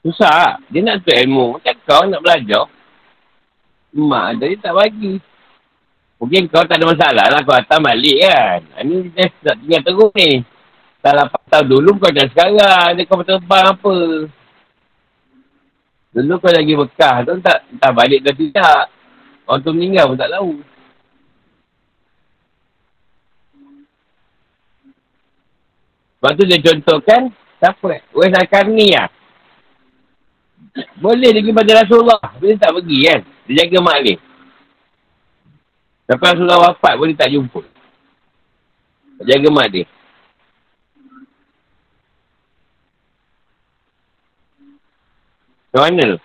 Susah. 0.03 0.59
Dia 0.67 0.83
nak 0.83 1.03
tu 1.03 1.15
ilmu. 1.15 1.59
Macam 1.59 1.75
kau 1.87 2.03
nak 2.07 2.21
belajar. 2.23 2.67
Mak 3.95 4.27
dia 4.39 4.59
tak 4.59 4.75
bagi. 4.75 5.15
Mungkin 6.19 6.47
kau 6.51 6.63
tak 6.67 6.79
ada 6.79 6.85
masalah 6.91 7.25
lah. 7.31 7.39
Kau 7.43 7.55
datang 7.55 7.83
balik 7.83 8.19
kan. 8.19 8.59
Ini 8.83 8.95
dia 9.15 9.31
tak 9.43 9.55
tinggal 9.63 9.81
terus 9.83 10.11
ni. 10.19 10.31
Salah 11.03 11.27
tahun 11.51 11.67
dulu 11.67 11.99
kau 11.99 12.11
dah 12.11 12.27
sekarang. 12.31 12.99
Dia 12.99 13.07
kau 13.07 13.23
terbang 13.23 13.65
apa. 13.75 13.95
Dulu 16.13 16.33
kau 16.37 16.51
lagi 16.51 16.73
bekah 16.77 17.15
tu 17.25 17.39
tak, 17.43 17.59
tak 17.79 17.91
balik 17.95 18.23
dah 18.23 18.35
tidak. 18.35 18.83
Orang 19.47 19.59
tu 19.63 19.71
meninggal 19.71 20.11
pun 20.11 20.19
tak 20.19 20.31
tahu. 20.31 20.51
Lepas 26.23 26.39
tu 26.39 26.47
dia 26.47 26.55
contohkan. 26.63 27.27
Siapa? 27.59 27.99
Wes 28.15 28.31
Akarni 28.31 28.95
lah. 28.95 29.11
Boleh 31.03 31.35
dia 31.35 31.43
pergi 31.43 31.51
pada 31.51 31.71
Rasulullah. 31.83 32.23
Dia 32.39 32.55
tak 32.55 32.71
pergi 32.79 32.99
kan. 33.11 33.19
Dia 33.43 33.67
jaga 33.67 33.77
mak. 33.83 33.99
Sampai 36.07 36.27
Rasulullah 36.31 36.71
wafat 36.71 36.95
dia 36.95 37.19
tak 37.19 37.31
jumpa. 37.35 37.61
Dia 39.19 39.35
jaga 39.35 39.47
mak 39.51 39.67
dia. 39.67 39.83
Macam 45.75 45.81
mana 45.91 46.03
tu? 46.15 46.19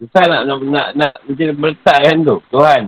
Susah 0.00 0.24
nak 0.24 0.42
nak 0.48 0.56
nak, 0.64 0.88
nak 0.96 1.12
macam 1.28 1.46
meletakkan 1.60 2.16
tu. 2.24 2.36
Tuhan. 2.48 2.82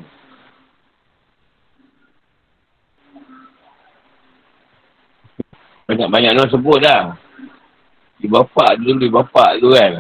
Banyak-banyak 5.92 6.32
orang 6.32 6.49
sebut 6.49 6.78
dah. 6.80 7.12
Di 8.16 8.25
bapak 8.25 8.80
dulu, 8.80 8.96
di 8.96 9.12
bapak 9.12 9.61
tu 9.61 9.76
kan. 9.76 9.92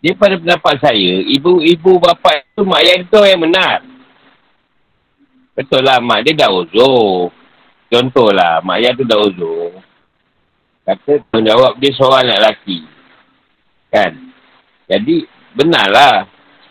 Dia 0.00 0.16
pada 0.16 0.40
pendapat 0.40 0.80
saya, 0.80 1.20
ibu-ibu 1.28 2.00
bapak 2.00 2.48
tu 2.56 2.64
mak 2.64 2.80
ayah 2.80 3.04
tu 3.04 3.20
yang 3.20 3.44
benar. 3.44 3.84
Betul 5.52 5.84
lah, 5.84 6.00
mak 6.00 6.24
dia 6.24 6.32
dah 6.32 6.56
uzur. 6.56 7.36
Contohlah, 7.92 8.64
mak 8.64 8.80
ayah 8.80 8.96
tu 8.96 9.04
dah 9.04 9.20
uzur. 9.20 9.76
Kata, 10.88 11.20
menjawab 11.36 11.76
dia 11.76 11.92
seorang 11.92 12.24
anak 12.24 12.38
lelaki. 12.40 12.78
Kan? 13.92 14.12
Jadi, 14.88 15.28
benarlah. 15.52 16.24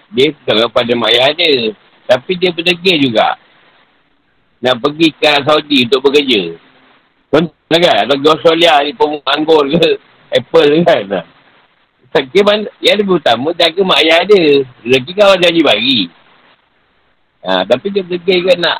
Dia 0.09 0.33
tengok 0.41 0.73
pada 0.73 0.89
mak 0.97 1.13
ayah 1.13 1.29
dia. 1.37 1.69
Tapi 2.09 2.33
dia 2.33 2.49
berdegil 2.49 3.11
juga 3.13 3.37
nak 4.57 4.75
pergi 4.81 5.07
ke 5.13 5.31
Saudi 5.45 5.85
untuk 5.85 6.09
bekerja. 6.09 6.57
Contohnya 7.29 7.77
kan, 7.77 7.95
atau 8.07 8.15
pergi 8.17 8.31
Australia 8.33 8.73
ni 8.81 8.91
pun 8.97 9.21
anggur 9.21 9.63
ke 9.69 9.85
Apple 10.37 10.81
kan. 10.87 11.25
Sakit 12.07 12.41
mana, 12.41 12.65
yang 12.81 12.97
lebih 12.97 13.19
utama 13.19 13.51
jaga 13.53 13.81
mak 13.83 14.01
ayah 14.01 14.23
dia. 14.25 14.63
Lagi 14.87 15.11
kau 15.13 15.35
janji 15.37 15.61
bagi. 15.61 16.01
Ha, 17.45 17.63
tapi 17.67 17.93
dia 17.93 18.03
pergi 18.03 18.43
kan 18.43 18.57
nak 18.59 18.79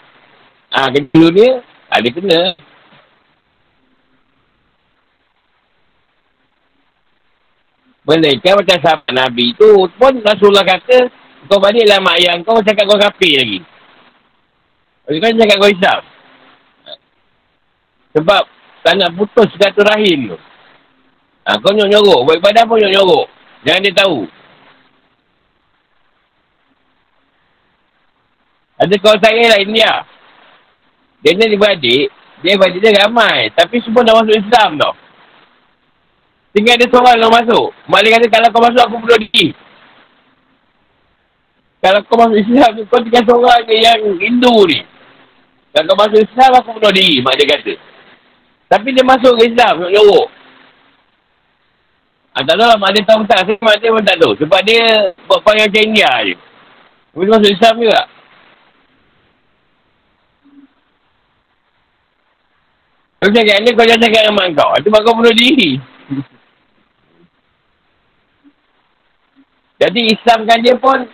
ha, 0.73 0.89
kerja 0.89 1.23
dia, 1.29 1.49
ha, 1.91 2.01
dia 2.01 2.11
kena. 2.11 2.41
Mereka 8.07 8.55
macam 8.55 8.77
sahabat 8.79 9.11
Nabi 9.11 9.51
tu 9.59 9.67
pun 9.99 10.13
Rasulullah 10.23 10.63
kata, 10.63 11.11
kau 11.51 11.59
baliklah 11.59 11.99
mak 11.99 12.17
ayah 12.23 12.39
kau 12.41 12.63
cakap 12.63 12.87
kau 12.87 12.95
kapi 12.95 13.29
lagi. 13.35 13.59
Dia 15.07 15.23
kan 15.23 15.39
cakap 15.39 15.55
kau 15.63 15.71
hisap. 15.71 15.99
Sebab 18.11 18.43
tak 18.83 18.93
nak 18.99 19.13
putus 19.15 19.47
satu 19.55 19.81
rahim 19.87 20.35
tu. 20.35 20.37
Ha, 21.47 21.55
kau 21.63 21.71
nyok-nyorok. 21.71 22.27
Buat 22.27 22.37
ibadah 22.43 22.63
pun 22.67 22.75
nyok-nyorok. 22.83 23.25
Jangan 23.63 23.83
dia 23.87 23.95
tahu. 23.95 24.19
Ada 28.77 28.93
kawan 28.99 29.19
saya 29.23 29.43
lah 29.55 29.59
India. 29.63 29.91
Dia 31.23 31.33
ni 31.33 31.49
dia 31.49 31.57
beradik. 31.57 32.07
Dia 32.43 32.59
beradik 32.59 32.79
dia 32.83 32.99
ramai. 33.07 33.47
Tapi 33.55 33.79
semua 33.81 34.03
dah 34.03 34.13
masuk 34.19 34.35
Islam 34.35 34.75
tau. 34.75 34.93
Tinggal 36.51 36.75
ada 36.75 36.85
seorang 36.91 37.15
yang 37.15 37.33
masuk. 37.33 37.67
Mak 37.87 37.99
dia 38.03 38.11
kata 38.17 38.27
kalau 38.27 38.47
kau 38.51 38.63
masuk 38.65 38.81
aku 38.83 38.95
perlu 39.07 39.17
diri. 39.23 39.47
Kalau 41.79 41.99
kau 42.05 42.17
masuk 42.19 42.39
Islam 42.43 42.71
kau 42.91 43.01
tinggal 43.01 43.23
seorang 43.23 43.61
yang 43.71 44.01
Hindu 44.19 44.55
ni. 44.67 44.96
Kalau 45.77 45.93
kau 45.93 46.09
masuk 46.09 46.25
Islam, 46.25 46.57
aku 46.57 46.73
bunuh 46.73 46.89
diri, 46.89 47.21
mak 47.21 47.37
dia 47.37 47.53
kata. 47.53 47.77
Tapi 48.65 48.97
dia 48.97 49.05
masuk 49.05 49.37
ke 49.37 49.53
Islam, 49.53 49.77
nak 49.77 49.93
nyorok. 49.93 50.27
Ha, 52.33 52.41
tak 52.41 52.57
tahu 52.57 52.65
lah, 52.65 52.81
mak 52.81 52.97
dia 52.97 53.05
tahu 53.05 53.21
tak. 53.29 53.45
Saya 53.45 53.61
mak 53.61 53.77
dia 53.77 53.93
pun 53.93 54.01
tak 54.01 54.17
tahu. 54.17 54.33
Sebab 54.41 54.57
dia 54.65 55.13
buat 55.29 55.37
panggilan 55.45 55.69
macam 55.69 55.85
India 55.85 56.09
je. 56.25 56.33
Tapi 57.13 57.21
dia 57.21 57.33
masuk 57.37 57.53
Islam 57.53 57.77
juga. 57.77 58.01
Kau 63.21 63.29
cakap 63.29 63.57
ni, 63.61 63.69
kau 63.77 63.85
jangan 63.85 64.01
cakap 64.01 64.21
dengan 64.25 64.33
mak 64.33 64.57
kau. 64.57 64.73
Itu 64.81 64.89
mak 64.89 65.01
kau 65.05 65.13
bunuh 65.13 65.35
diri. 65.37 65.77
Jadi 69.85 70.01
Islamkan 70.09 70.57
dia 70.65 70.73
pun 70.73 71.05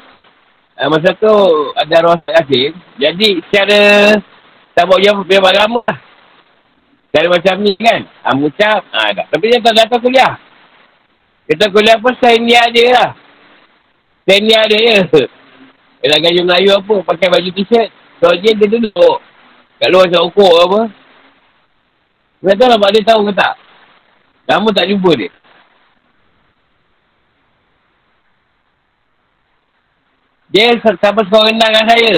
uh, 0.80 0.88
masa 0.88 1.12
tu 1.20 1.36
ada 1.76 1.96
roh 2.00 2.16
sakit. 2.16 2.72
Jadi 2.96 3.44
secara 3.52 3.80
tak 4.74 4.90
buat 4.90 5.00
jawab 5.06 5.26
biar 5.30 5.42
agama 5.46 5.86
lah. 5.86 6.00
Cara 7.14 7.30
macam 7.30 7.56
ni 7.62 7.78
kan. 7.78 8.02
Ha, 8.26 8.34
mengucap. 8.34 8.82
Ha, 8.90 9.14
tak. 9.14 9.28
Tapi 9.30 9.46
dia 9.54 9.62
tak 9.62 9.78
datang 9.78 10.02
kuliah. 10.02 10.34
Dia 11.46 11.56
tak 11.62 11.70
kuliah 11.70 11.98
pun 12.02 12.14
saya 12.18 12.42
dia 12.42 12.86
lah. 12.90 13.10
Saya 14.26 14.40
dia 14.42 14.60
je. 14.66 15.22
Dia 16.02 16.06
nak 16.10 16.20
gaji 16.26 16.42
Melayu 16.42 16.72
apa. 16.74 16.96
Pakai 17.06 17.30
baju 17.30 17.50
t-shirt. 17.54 17.94
So 18.18 18.34
dia, 18.42 18.58
dia 18.58 18.66
duduk. 18.66 19.18
Kat 19.78 19.94
luar 19.94 20.10
macam 20.10 20.26
ukur 20.26 20.54
apa. 20.66 20.82
Tak 22.44 22.56
tahu 22.60 22.70
lah 22.74 22.80
mak 22.82 22.92
dia 22.92 23.08
tahu 23.08 23.22
ke 23.30 23.34
tak. 23.38 23.54
Kamu 24.50 24.68
tak 24.76 24.90
jumpa 24.90 25.12
dia. 25.16 25.32
Dia 30.54 30.76
sama 30.82 31.22
sekolah 31.24 31.50
rendah 31.50 31.70
dengan 31.72 31.86
saya. 31.88 32.16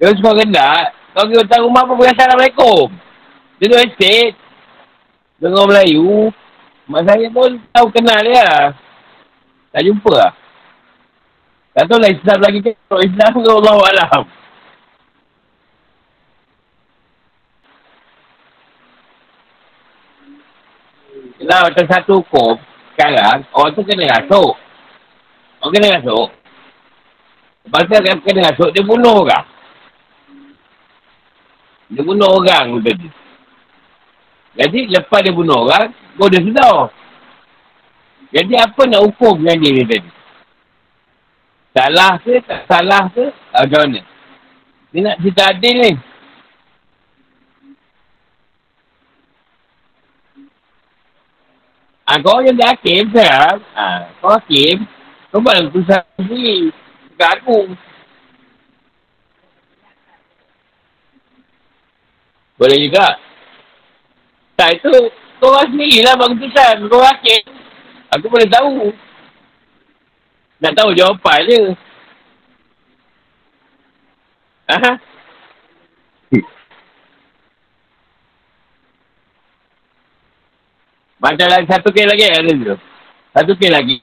Dia 0.00 0.12
sekolah 0.12 0.36
rendah. 0.40 1.03
Kalau 1.14 1.30
kita 1.30 1.46
datang 1.46 1.70
rumah 1.70 1.86
pun 1.86 1.94
berkata 1.94 2.26
Assalamualaikum. 2.26 2.90
Dia 3.62 3.70
tu 3.70 3.78
estate. 3.78 4.34
Dengar 5.38 5.70
Melayu. 5.70 6.34
Mak 6.90 7.06
saya 7.06 7.26
pun 7.30 7.54
tahu 7.70 7.86
kenal 7.94 8.18
dia. 8.26 8.74
Tak 9.70 9.82
jumpa 9.86 10.10
lah. 10.10 10.34
Tak 11.70 11.86
tahu 11.86 12.02
lah 12.02 12.10
Islam 12.10 12.38
lagi 12.42 12.58
ke. 12.66 12.74
Kalau 12.90 13.02
Islam 13.06 13.30
ke 13.30 13.46
Allah 13.46 13.78
Alam. 13.94 14.22
Yelah 21.38 21.60
macam 21.70 21.84
satu 21.86 22.12
hukum. 22.26 22.58
Sekarang 22.94 23.46
orang 23.54 23.70
tu 23.78 23.82
kena 23.86 24.18
rasuk. 24.18 24.52
Orang 25.62 25.72
kena 25.78 25.94
rasuk. 25.94 26.28
Lepas 27.70 27.82
tu 27.86 28.22
kena 28.26 28.50
rasuk 28.50 28.70
dia 28.74 28.82
bunuh 28.82 29.22
orang. 29.22 29.53
Dia 31.94 32.02
bunuh 32.02 32.42
orang 32.42 32.82
tadi. 32.82 33.08
Jadi 34.54 34.80
lepas 34.90 35.22
dia 35.22 35.30
bunuh 35.30 35.66
orang, 35.66 35.94
kau 36.18 36.26
dah 36.26 36.42
sudah. 36.42 36.90
Jadi 38.34 38.54
apa 38.58 38.82
nak 38.90 39.02
hukum 39.06 39.38
dengan 39.38 39.62
dia 39.62 39.70
ni 39.70 39.84
tadi? 39.86 40.10
Salah 41.74 42.18
ke, 42.22 42.38
tak 42.46 42.66
salah 42.70 43.10
ke? 43.10 43.30
Ah, 43.50 43.66
macam 43.66 43.82
mana? 43.82 44.00
Dia 44.94 45.00
nak 45.02 45.16
cerita 45.22 45.42
adil 45.50 45.74
ni. 45.74 45.92
Ah, 52.06 52.18
kau 52.22 52.38
yang 52.42 52.54
dah 52.54 52.74
hakim 52.74 53.10
sekarang. 53.10 53.58
Ah, 53.74 54.06
kau 54.22 54.34
hakim. 54.34 54.86
Kau 55.34 55.42
buat 55.42 55.66
keputusan 55.66 56.02
sendiri. 56.14 56.70
Dekat 57.10 57.42
aku. 57.42 57.58
Boleh 62.64 62.80
juga. 62.80 63.20
Tak, 64.56 64.80
itu 64.80 64.88
kau 65.36 65.52
orang 65.52 65.68
sendirilah 65.68 66.16
bang 66.16 66.32
keputusan. 66.32 66.74
Kau 66.88 67.04
rakit. 67.04 67.44
Aku 68.16 68.24
boleh 68.32 68.48
tahu. 68.48 68.88
Nak 70.64 70.72
tahu 70.72 70.96
jawapan 70.96 71.44
je. 71.44 71.60
Ha? 74.72 74.96
Macam 81.20 81.46
lagi 81.52 81.68
satu 81.68 81.92
kes 81.92 82.08
lagi 82.08 82.24
ada 82.24 82.48
tu. 82.48 82.76
Satu 83.36 83.52
kes 83.60 83.72
lagi. 83.76 84.00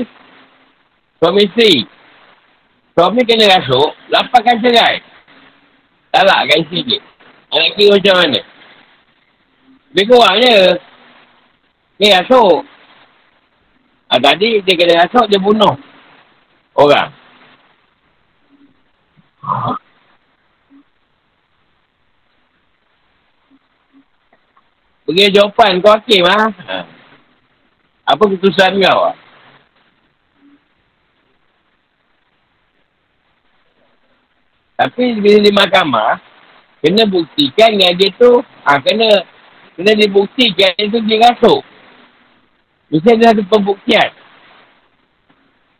Suami 1.17 1.49
isteri. 1.49 1.81
Suami 2.93 3.25
kena 3.25 3.57
rasuk, 3.57 3.89
lapangkan 4.13 4.61
cerai. 4.61 5.01
Talakkan 6.13 6.61
isteri 6.61 6.85
dia. 6.85 7.10
Anak 7.51 7.75
kira 7.75 7.99
macam 7.99 8.15
mana? 8.15 8.41
Lebih 9.91 10.05
kurang 10.07 10.39
je. 10.39 10.59
Dia 11.99 12.23
rasuk. 12.23 12.63
Ah, 14.07 14.19
tadi 14.23 14.63
dia 14.63 14.79
kena 14.79 15.03
rasuk, 15.03 15.27
dia 15.27 15.35
bunuh. 15.35 15.75
Orang. 16.79 17.11
Bagi 25.03 25.35
jawapan 25.35 25.83
kau 25.83 25.91
hakim 25.91 26.23
ha? 26.23 26.47
ha. 26.47 26.77
Apa 28.07 28.23
keputusan 28.31 28.79
kau? 28.79 29.11
Tapi 34.79 35.03
bila 35.19 35.37
di 35.43 35.51
mahkamah, 35.51 36.30
kena 36.81 37.05
buktikan 37.05 37.77
yang 37.77 37.93
dia 37.93 38.09
tu, 38.17 38.41
ha, 38.65 38.81
kena 38.81 39.21
kena 39.77 39.91
dibuktikan 39.93 40.73
yang 40.75 40.89
tu 40.89 40.99
dia 41.05 41.17
rasuk. 41.29 41.61
Mesti 42.91 43.07
ada 43.15 43.31
satu 43.31 43.43
pembuktian. 43.47 44.09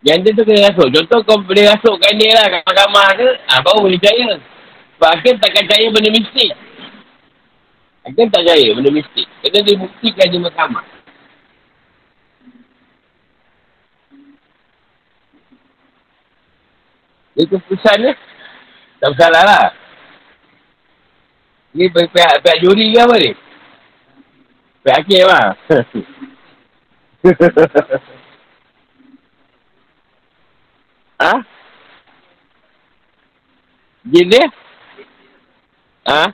Yang 0.05 0.17
dia 0.23 0.31
tu 0.37 0.43
kena 0.45 0.61
rasuk. 0.69 0.87
Contoh 0.93 1.19
kau 1.25 1.37
boleh 1.41 1.65
rasukkan 1.67 2.13
dia 2.15 2.31
lah 2.37 2.45
kat 2.47 2.61
mahkamah 2.69 3.09
tu, 3.17 3.27
ha, 3.27 3.59
baru 3.65 3.79
boleh 3.81 3.97
percaya. 3.97 4.37
Sebab 4.95 5.09
hakim 5.17 5.35
takkan 5.41 5.65
percaya 5.65 5.85
benda 5.89 6.09
mistik. 6.13 6.51
Hakim 8.05 8.27
tak 8.29 8.41
percaya 8.45 8.67
benda 8.77 8.91
mistik. 8.93 9.27
Kena 9.41 9.59
dibuktikan 9.65 10.27
di 10.29 10.37
mahkamah. 10.37 10.85
Itu 17.33 17.57
keputusan 17.57 17.97
dia. 18.05 18.13
Tak 19.01 19.17
bersalah 19.17 19.43
lah. 19.49 19.80
Ni 21.71 21.87
pihak, 21.87 22.43
pihak 22.43 22.59
juri 22.59 22.91
ke 22.91 22.99
apa 22.99 23.15
ni? 23.15 23.31
Pihak 24.83 24.97
hakim 25.07 25.23
lah. 25.23 25.55
ha? 31.21 31.33
Jin 34.11 34.27
dia? 34.27 34.45
Ha? 36.09 36.33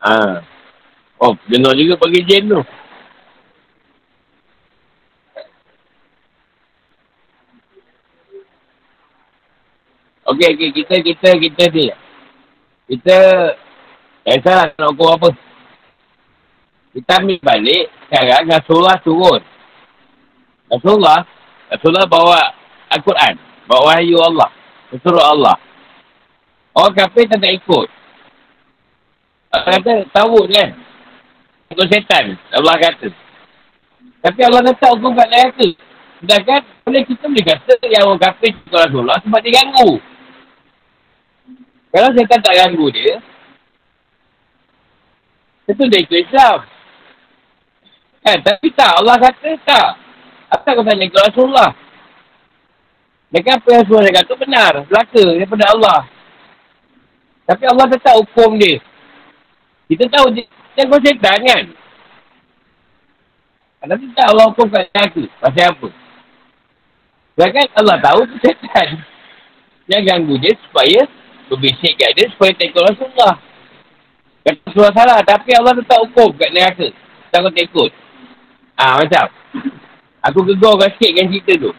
Ha. 0.00 0.40
Oh, 1.20 1.36
jenuh 1.46 1.76
juga 1.76 2.00
bagi 2.00 2.24
jin 2.24 2.48
tu. 2.48 2.60
Okey, 10.30 10.48
okey. 10.54 10.70
Kita, 10.82 10.94
kita, 11.02 11.28
kita 11.34 11.64
ni. 11.74 11.86
Kita, 12.90 13.16
tak 14.26 14.38
salah 14.46 14.66
nak 14.78 14.94
ukur 14.94 15.18
apa. 15.18 15.30
Kita 16.90 17.22
ambil 17.22 17.38
balik, 17.42 17.86
sekarang 18.10 18.50
Rasulullah 18.50 18.98
turun. 19.02 19.42
Rasulullah, 20.70 21.22
Rasulullah 21.70 22.06
bawa 22.06 22.38
Al-Quran. 22.90 23.34
Bawa 23.70 23.94
wahyu 23.94 24.18
Allah. 24.18 24.50
Rasulullah 24.90 25.30
Allah. 25.34 25.56
Orang 26.74 26.94
kafir 26.94 27.26
tak 27.30 27.38
nak 27.42 27.54
ikut. 27.54 27.86
Allah 29.50 29.70
kata, 29.78 29.94
tahu 30.14 30.46
kan? 30.46 30.70
Ikut 31.74 31.86
setan. 31.90 32.38
Allah 32.54 32.74
kata. 32.78 33.08
Tapi 34.20 34.40
Allah 34.46 34.62
kata 34.70 34.86
hukum 34.94 35.14
kat 35.14 35.28
neraka. 35.30 35.68
Sedangkan, 36.20 36.60
boleh 36.86 37.02
kita 37.06 37.24
boleh 37.26 37.46
kata 37.46 37.74
yang 37.86 38.02
orang 38.10 38.22
kafir 38.22 38.50
ikut 38.50 38.74
Rasulullah 38.74 39.18
sebab 39.22 39.40
dia 39.42 39.58
ganggu. 39.58 40.09
Kalau 41.90 42.08
setan 42.14 42.38
tak 42.38 42.54
ganggu 42.54 42.86
dia, 42.94 43.18
tentu 45.66 45.90
dia 45.90 46.02
ikut 46.02 46.18
Islam. 46.22 46.58
Eh, 48.30 48.38
tapi 48.46 48.68
tak. 48.76 48.92
Allah 49.02 49.16
kata 49.18 49.50
tak. 49.66 49.88
Apa 50.50 50.76
kau 50.76 50.86
tanya 50.86 51.06
ke 51.06 51.18
Rasulullah? 51.18 51.70
Mereka 53.30 53.58
apa 53.58 53.68
yang 53.70 53.82
Rasulullah 53.86 54.14
kata 54.22 54.32
benar. 54.38 54.72
Belaka 54.86 55.22
daripada 55.34 55.64
Allah. 55.70 56.00
Tapi 57.46 57.64
Allah 57.66 57.86
tetap 57.90 58.14
hukum 58.22 58.54
dia. 58.58 58.78
Kita 59.90 60.06
tahu 60.06 60.26
dia, 60.34 60.46
dia 60.78 60.86
kau 60.86 61.02
setan 61.02 61.38
kan? 61.42 61.64
Tapi 63.80 64.04
tak 64.14 64.26
Allah 64.30 64.46
hukum 64.52 64.66
kat 64.70 64.86
neraka. 64.94 65.24
Pasal 65.40 65.66
apa? 65.74 65.88
Sedangkan 67.34 67.66
Allah 67.74 67.96
tahu 67.98 68.20
tu 68.28 68.36
setan. 68.44 68.88
Yang 69.90 70.02
ganggu 70.06 70.34
dia 70.38 70.52
supaya 70.68 71.00
berbisik 71.50 71.98
kat 71.98 72.14
dia 72.14 72.30
supaya 72.30 72.54
ikut 72.54 72.78
Rasulullah. 72.78 73.34
Kata 74.46 74.58
Rasulullah 74.70 74.94
salah. 74.94 75.18
Tapi 75.26 75.50
Allah 75.58 75.74
tetap 75.74 75.98
hukum 76.06 76.30
kat 76.38 76.50
neraka. 76.54 76.88
Tak 77.34 77.38
kau 77.42 77.50
tak 77.50 77.66
ikut. 77.66 77.90
Ah 78.78 78.96
ha, 78.96 79.02
macam. 79.02 79.26
Aku 80.30 80.38
gegar 80.46 80.88
sikit 80.94 81.10
kan 81.18 81.26
cerita 81.28 81.52
tu. 81.58 81.72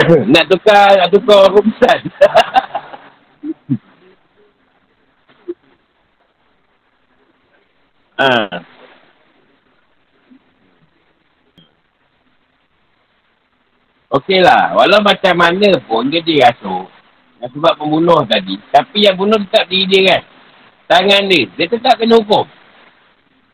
nak 0.32 0.44
tukar, 0.48 0.96
nak 0.96 1.10
tukar 1.12 1.50
pesan. 1.52 2.00
ha. 8.16 8.64
Okey 14.10 14.42
lah, 14.42 14.74
walau 14.74 14.98
macam 15.06 15.38
mana 15.38 15.70
pun 15.86 16.10
dia 16.10 16.18
dirasuk. 16.18 16.90
Sebab 17.40 17.78
pembunuh 17.78 18.26
tadi. 18.26 18.58
Tapi 18.68 19.06
yang 19.06 19.14
bunuh 19.14 19.38
tetap 19.46 19.70
diri 19.70 19.86
dia 19.86 20.00
kan. 20.12 20.22
Tangan 20.90 21.30
dia. 21.30 21.46
Dia 21.54 21.66
tetap 21.70 21.94
kena 21.94 22.18
hukum. 22.18 22.42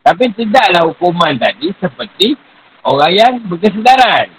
Tapi 0.00 0.32
tidaklah 0.32 0.88
hukuman 0.88 1.36
tadi 1.36 1.70
seperti 1.76 2.40
orang 2.82 3.12
yang 3.12 3.32
berkesedaran. 3.46 4.32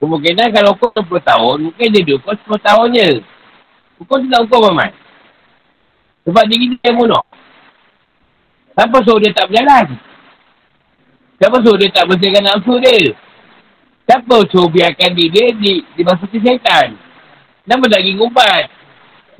Kemungkinan 0.00 0.48
kalau 0.56 0.72
hukum 0.72 0.90
20 1.04 1.20
tahun, 1.20 1.56
mungkin 1.68 1.86
dia 1.92 2.02
dihukum 2.02 2.34
10 2.34 2.58
tahun 2.64 2.88
je. 2.96 3.10
Hukum 4.00 4.18
tidak 4.24 4.40
hukum 4.48 4.72
aman. 4.72 4.90
Sebab 6.24 6.44
diri 6.48 6.74
dia 6.74 6.90
yang 6.90 7.04
bunuh. 7.04 7.24
Siapa 8.74 8.96
suruh 9.04 9.20
dia 9.20 9.36
tak 9.36 9.52
berjalan? 9.52 9.86
Siapa 11.38 11.56
suruh 11.62 11.78
dia 11.78 11.92
tak 11.92 12.08
bersihkan 12.10 12.42
nafsu 12.42 12.74
dia? 12.82 13.14
Siapa 14.04 14.36
suruh 14.52 14.68
biarkan 14.68 15.16
diri 15.16 15.32
dia 15.32 15.48
di, 15.56 15.72
dimasuki 15.96 16.36
syaitan? 16.44 16.92
Nama 17.64 17.84
daging 17.88 18.20
ubat. 18.20 18.68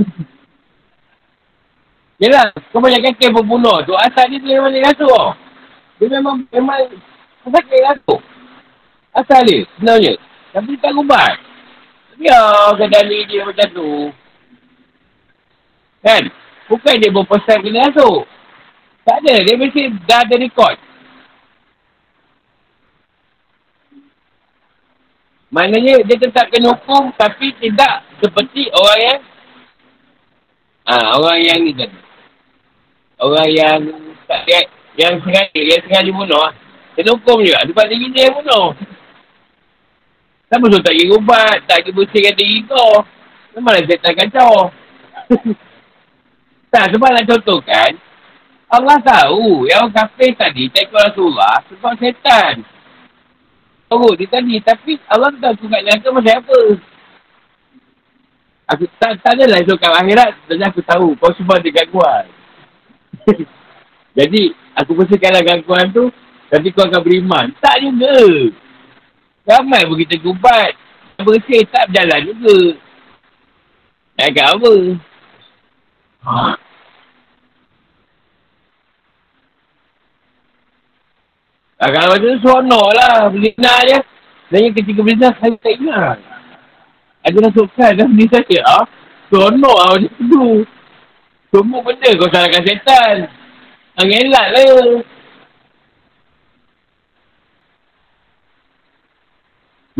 Yelah, 2.22 2.48
banyak 2.72 3.12
kata 3.12 3.36
pembunuh 3.36 3.84
tu. 3.84 3.92
Asal 3.92 4.32
dia 4.32 4.40
tu 4.40 4.48
memang 4.48 4.72
dia 4.72 4.88
rasuk. 4.88 5.36
Dia 6.00 6.08
memang, 6.16 6.48
memang 6.48 6.88
sakit 7.44 7.80
rasuk. 7.84 8.20
Asal 9.12 9.44
dia, 9.44 9.68
sebenarnya. 9.76 10.14
Tapi 10.56 10.72
dia 10.72 10.80
tak 10.80 10.96
ubat. 10.96 11.36
Ya, 12.16 12.40
keadaan 12.80 13.10
diri 13.12 13.28
dia 13.28 13.44
macam 13.44 13.68
tu. 13.68 14.08
Kan? 16.00 16.22
Bukan 16.72 16.94
dia 17.02 17.12
berpesan 17.12 17.60
kena 17.60 17.92
rasuk. 17.92 18.24
Tak 19.04 19.20
ada. 19.20 19.34
Dia 19.44 19.60
mesti 19.60 19.92
dah 20.08 20.24
ada 20.24 20.34
rekod. 20.40 20.74
Maknanya 25.54 26.02
dia 26.02 26.16
tetap 26.18 26.50
kena 26.50 26.74
hukum 26.74 27.14
tapi 27.14 27.54
tidak 27.62 28.02
seperti 28.18 28.66
orang 28.74 29.00
yang 29.06 29.20
ha, 30.90 31.14
orang 31.14 31.38
yang 31.46 31.58
ni 31.62 31.72
tadi. 31.78 31.98
Orang 33.22 33.48
yang 33.54 33.78
tak 34.26 34.42
dia, 34.50 34.66
yang 34.98 35.14
sengaja 35.22 35.60
yang 35.62 35.80
sengaja 35.86 36.10
bunuh 36.10 36.42
ah. 36.42 36.50
Kena 36.98 37.14
hukum 37.14 37.38
juga 37.46 37.62
sebab 37.70 37.86
dia 37.86 38.26
yang 38.26 38.34
bunuh. 38.34 38.74
Siapa 40.50 40.64
suruh 40.66 40.82
tak 40.82 40.94
kira 40.98 41.14
ubat, 41.14 41.58
tak 41.70 41.78
kira 41.86 41.96
bersihkan 42.02 42.34
diri 42.34 42.66
kau. 42.66 43.06
Memanglah 43.54 43.86
saya 43.86 43.98
tak 44.02 44.14
kacau. 44.18 44.54
tak, 46.74 46.84
sebab 46.90 47.10
nak 47.14 47.26
contohkan, 47.30 47.90
Allah 48.66 48.98
tahu 49.06 49.70
yang 49.70 49.86
kafir 49.94 50.34
tadi 50.34 50.66
tak 50.74 50.90
ikut 50.90 51.14
Rasulullah 51.14 51.62
sebab 51.70 51.94
setan. 52.02 52.73
Tahu 53.94 54.18
dia 54.18 54.26
tadi. 54.26 54.58
Tapi 54.58 54.98
Allah 55.06 55.30
tahu 55.38 55.54
aku 55.54 55.64
kat 55.70 55.82
neraka 55.86 56.10
apa. 56.10 56.60
Aku 58.74 58.84
tak, 58.98 59.22
tak 59.22 59.38
adalah 59.38 59.62
esok 59.62 59.78
kat 59.78 59.94
akhirat. 59.94 60.32
Dan 60.50 60.66
aku 60.66 60.82
tahu. 60.82 61.14
Kau 61.14 61.30
semua 61.38 61.62
ada 61.62 61.70
gangguan. 61.70 62.26
Jadi, 64.18 64.50
aku 64.74 64.98
bersihkanlah 64.98 65.46
gangguan 65.46 65.94
tu. 65.94 66.10
Nanti 66.50 66.74
kau 66.74 66.82
akan 66.82 67.06
beriman. 67.06 67.54
Tak 67.62 67.78
juga. 67.86 68.18
Ramai 69.46 69.86
pun 69.86 69.94
kita 70.02 70.18
kubat. 70.18 70.74
Bersih 71.22 71.62
tak 71.70 71.86
berjalan 71.94 72.34
juga. 72.34 72.58
Nak 74.18 74.28
kat 74.34 74.46
apa? 74.58 74.74
Ah, 81.84 81.92
kalau 81.92 82.16
macam 82.16 82.32
tu 82.32 82.40
seronok 82.40 82.88
lah. 82.96 83.28
Berzina 83.28 83.74
je. 83.84 83.98
Dan 84.48 84.72
ketika 84.72 85.04
berzina, 85.04 85.28
saya 85.36 85.52
tak 85.60 85.74
ingat. 85.76 86.16
Ada 87.28 87.36
orang 87.36 87.52
suka 87.52 87.86
dalam 87.92 88.16
diri 88.16 88.32
saya. 88.32 88.60
Ah, 88.64 88.84
seronok 89.28 89.76
lah 89.76 89.88
macam 89.92 90.24
tu. 90.32 90.44
Semua 91.52 91.84
benda 91.84 92.08
kau 92.16 92.32
salahkan 92.32 92.62
setan. 92.64 93.16
Angelat 94.00 94.46
lah. 94.56 95.04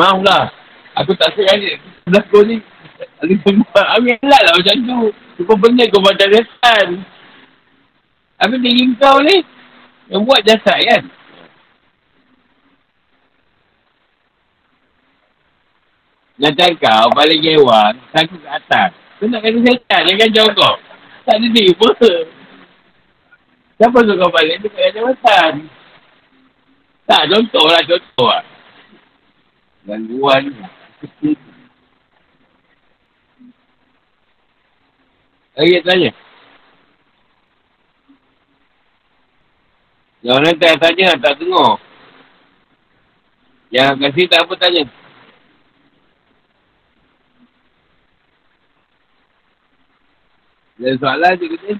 Maaf 0.00 0.18
lah. 0.24 0.44
Aku 1.04 1.12
tak 1.20 1.36
sayang 1.36 1.60
ni. 1.60 1.76
Kau 2.32 2.40
ni. 2.48 2.64
Angelat 3.76 4.40
lah 4.40 4.54
macam 4.56 4.76
tu. 4.88 5.00
Semua 5.36 5.56
benda 5.60 5.84
kau 5.92 6.00
macam 6.00 6.32
setan. 6.32 7.04
Habis 8.40 8.58
diri 8.64 8.88
kau 8.96 9.20
ni. 9.20 9.44
Yang 10.08 10.20
buat 10.24 10.40
jasad 10.48 10.80
kan. 10.88 11.04
Macam 16.34 16.70
kau 16.82 17.06
balik 17.14 17.38
gewang, 17.46 17.94
takut 18.10 18.42
ke 18.42 18.48
atas. 18.50 18.90
Kau 19.22 19.30
nak 19.30 19.38
kena 19.38 19.62
setan, 19.70 20.02
jangan 20.10 20.30
jauh 20.34 20.52
kau. 20.58 20.74
Tak 21.22 21.38
ada 21.38 21.46
dia 21.46 21.70
pun. 21.78 21.94
Siapa 23.78 23.98
suruh 24.02 24.16
kau 24.18 24.34
balik 24.34 24.58
dekat 24.66 24.90
kacamatan? 24.90 25.52
Tak, 27.06 27.22
contoh 27.30 27.66
lah, 27.70 27.82
contoh 27.86 28.28
lah. 28.28 28.44
Gangguan. 29.86 30.42
Lagi 35.54 35.78
tanya. 35.86 36.10
Yang 40.24 40.34
orang 40.40 40.56
tak 40.58 40.74
tanya, 40.82 41.08
tak 41.20 41.34
tengok. 41.38 41.76
Yang 43.70 43.92
kasih 44.02 44.26
tak 44.26 44.40
apa 44.42 44.54
tanya. 44.58 44.82
Ada 50.84 51.00
soalan 51.00 51.32
je 51.40 51.46
kata. 51.48 51.72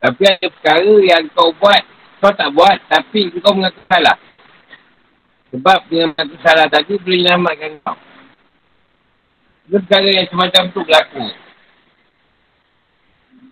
Tapi 0.00 0.22
ada 0.26 0.46
perkara 0.50 0.94
yang 1.06 1.22
kau 1.30 1.54
buat, 1.54 1.82
kau 2.18 2.34
tak 2.34 2.50
buat, 2.50 2.82
tapi 2.90 3.30
kau 3.38 3.54
mengaku 3.54 3.78
salah. 3.86 4.18
Sebab 5.54 5.86
dengan 5.86 6.10
mengaku 6.10 6.36
salah 6.42 6.66
tadi, 6.66 6.98
boleh 6.98 7.14
menyelamatkan 7.14 7.78
kau. 7.86 7.98
Itu 9.70 9.78
perkara 9.86 10.10
yang 10.10 10.26
semacam 10.34 10.62
tu 10.74 10.80
berlaku. 10.82 11.26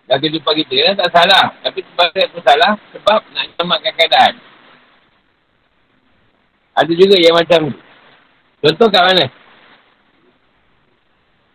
Dan 0.09 0.15
kehidupan 0.19 0.53
kita 0.65 0.75
kan 0.83 0.95
tak 1.05 1.11
salah. 1.15 1.45
Tapi 1.63 1.79
sebab 1.79 2.07
aku 2.11 2.39
salah, 2.43 2.75
sebab 2.91 3.19
nak 3.31 3.43
menyelamatkan 3.55 3.93
keadaan. 3.95 4.33
Ada 6.75 6.91
juga 6.91 7.15
yang 7.23 7.39
macam 7.39 7.71
Contoh 8.59 8.87
kat 8.91 9.03
mana? 9.07 9.25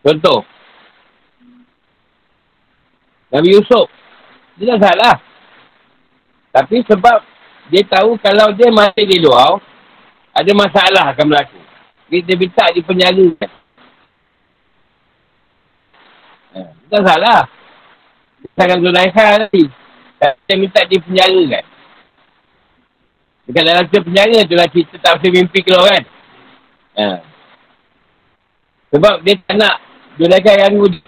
Contoh. 0.01 0.41
Nabi 3.29 3.53
Yusuf. 3.53 3.89
Dia 4.57 4.77
tak 4.77 4.89
salah. 4.89 5.15
Tapi 6.55 6.81
sebab 6.87 7.19
dia 7.67 7.83
tahu 7.85 8.15
kalau 8.23 8.55
dia 8.55 8.71
mati 8.71 9.03
di 9.03 9.19
luar, 9.19 9.59
ada 10.31 10.51
masalah 10.55 11.11
akan 11.11 11.25
berlaku. 11.27 11.59
Dia, 12.07 12.35
minta 12.37 12.69
dipenjarakan. 12.71 13.51
Ha, 16.53 16.59
dia 16.61 16.87
tak 16.89 17.03
salah. 17.03 17.41
Dia 18.55 18.61
akan 18.63 18.79
Zulaikha 18.81 19.25
tadi. 19.45 19.63
Dia 20.47 20.55
minta 20.55 20.81
dipenjarakan. 20.87 21.65
Dekat 23.45 23.61
dalam 23.61 23.85
cerita 23.93 24.05
penjara 24.09 24.39
tu 24.41 24.55
lah 24.57 24.67
cerita 24.73 24.95
tak 24.97 25.21
mimpi 25.21 25.61
keluar 25.61 25.85
kan. 25.93 26.14
Ha. 26.95 27.19
Sebab 28.95 29.15
dia 29.27 29.35
tak 29.43 29.55
nak 29.59 29.75
Zulaikha 30.15 30.55
ganggu 30.55 30.87
dia. 30.87 31.01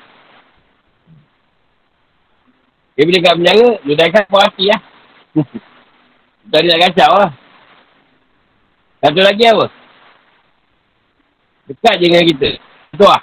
Dia 2.98 3.04
bila 3.08 3.18
kat 3.24 3.34
penjara, 3.40 3.70
Zulaikha 3.88 4.22
puas 4.28 4.44
hati 4.44 4.66
lah. 4.68 4.82
tak 6.52 6.62
nak 6.66 6.82
kacau 6.92 7.12
lah. 7.16 7.32
Satu 9.00 9.22
lagi 9.22 9.44
apa? 9.48 9.66
Dekat 11.72 11.96
je 12.00 12.06
dengan 12.10 12.24
kita. 12.26 12.50
Itu 12.92 13.06
lah. 13.06 13.22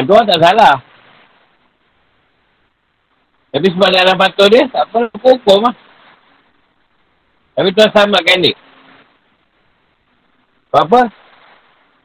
Itu 0.00 0.12
lah 0.14 0.24
tak 0.24 0.40
salah. 0.40 0.74
Tapi 3.54 3.66
sebab 3.70 3.88
dalam 3.94 4.16
patut 4.18 4.48
dia, 4.50 4.66
tak 4.66 4.90
apa, 4.90 5.10
hukum 5.22 5.62
lah. 5.62 5.74
Tapi 7.54 7.68
tuan 7.70 7.90
selamatkan 7.94 8.42
dia. 8.42 8.54
Apa? 10.74 11.06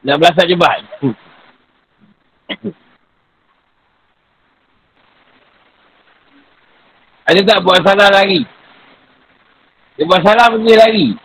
16 0.06 0.38
saja 0.38 0.54
bahan. 0.54 0.84
Ada 7.26 7.40
tak 7.46 7.62
buat 7.66 7.82
salah 7.82 8.10
lagi? 8.14 8.46
Dia 9.98 10.06
buat 10.06 10.22
salah 10.22 10.54
pun 10.54 10.62
dia 10.62 10.78
lagi. 10.78 11.18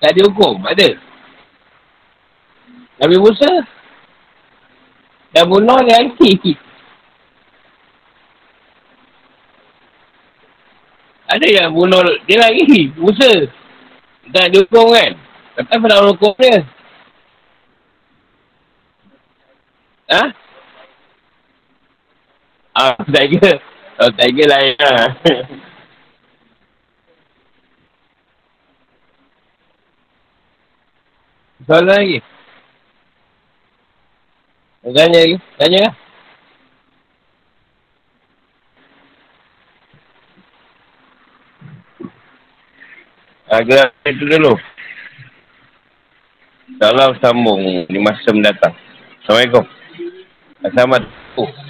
Tak 0.00 0.12
ada 0.12 0.20
hukum. 0.28 0.56
Ada. 0.64 0.88
Nabi 3.00 3.16
Musa. 3.20 3.52
Dah 5.36 5.44
bunuh 5.44 5.80
dia 5.84 6.00
lagi. 6.00 6.52
Ada 11.28 11.46
yang 11.46 11.72
bunuh 11.76 12.00
dia 12.24 12.40
lagi. 12.40 12.92
Musa. 12.96 13.48
Tak 14.32 14.48
ada 14.48 14.58
hukum 14.64 14.96
kan? 14.96 15.25
Kata 15.56 15.80
pernah 15.80 16.04
hukum 16.12 16.36
dia. 16.36 16.68
Ha? 20.12 20.22
Ah, 22.76 22.92
tiger. 23.08 23.56
Oh, 23.96 24.12
tiger 24.12 24.46
lain 24.52 24.76
lah. 24.76 25.16
Soalan 31.64 31.88
lagi? 31.88 32.18
Tanya 34.84 35.18
lagi? 35.24 35.36
Tanya 35.56 35.78
lah. 35.88 35.94
Ah, 43.48 43.64
gerak 43.64 43.96
itu 44.04 44.24
dulu. 44.28 44.75
InsyaAllah 46.66 47.14
sambung 47.22 47.62
di 47.86 47.98
masa 48.02 48.34
mendatang. 48.34 48.74
Assalamualaikum. 49.22 49.64
Assalamualaikum. 50.66 51.65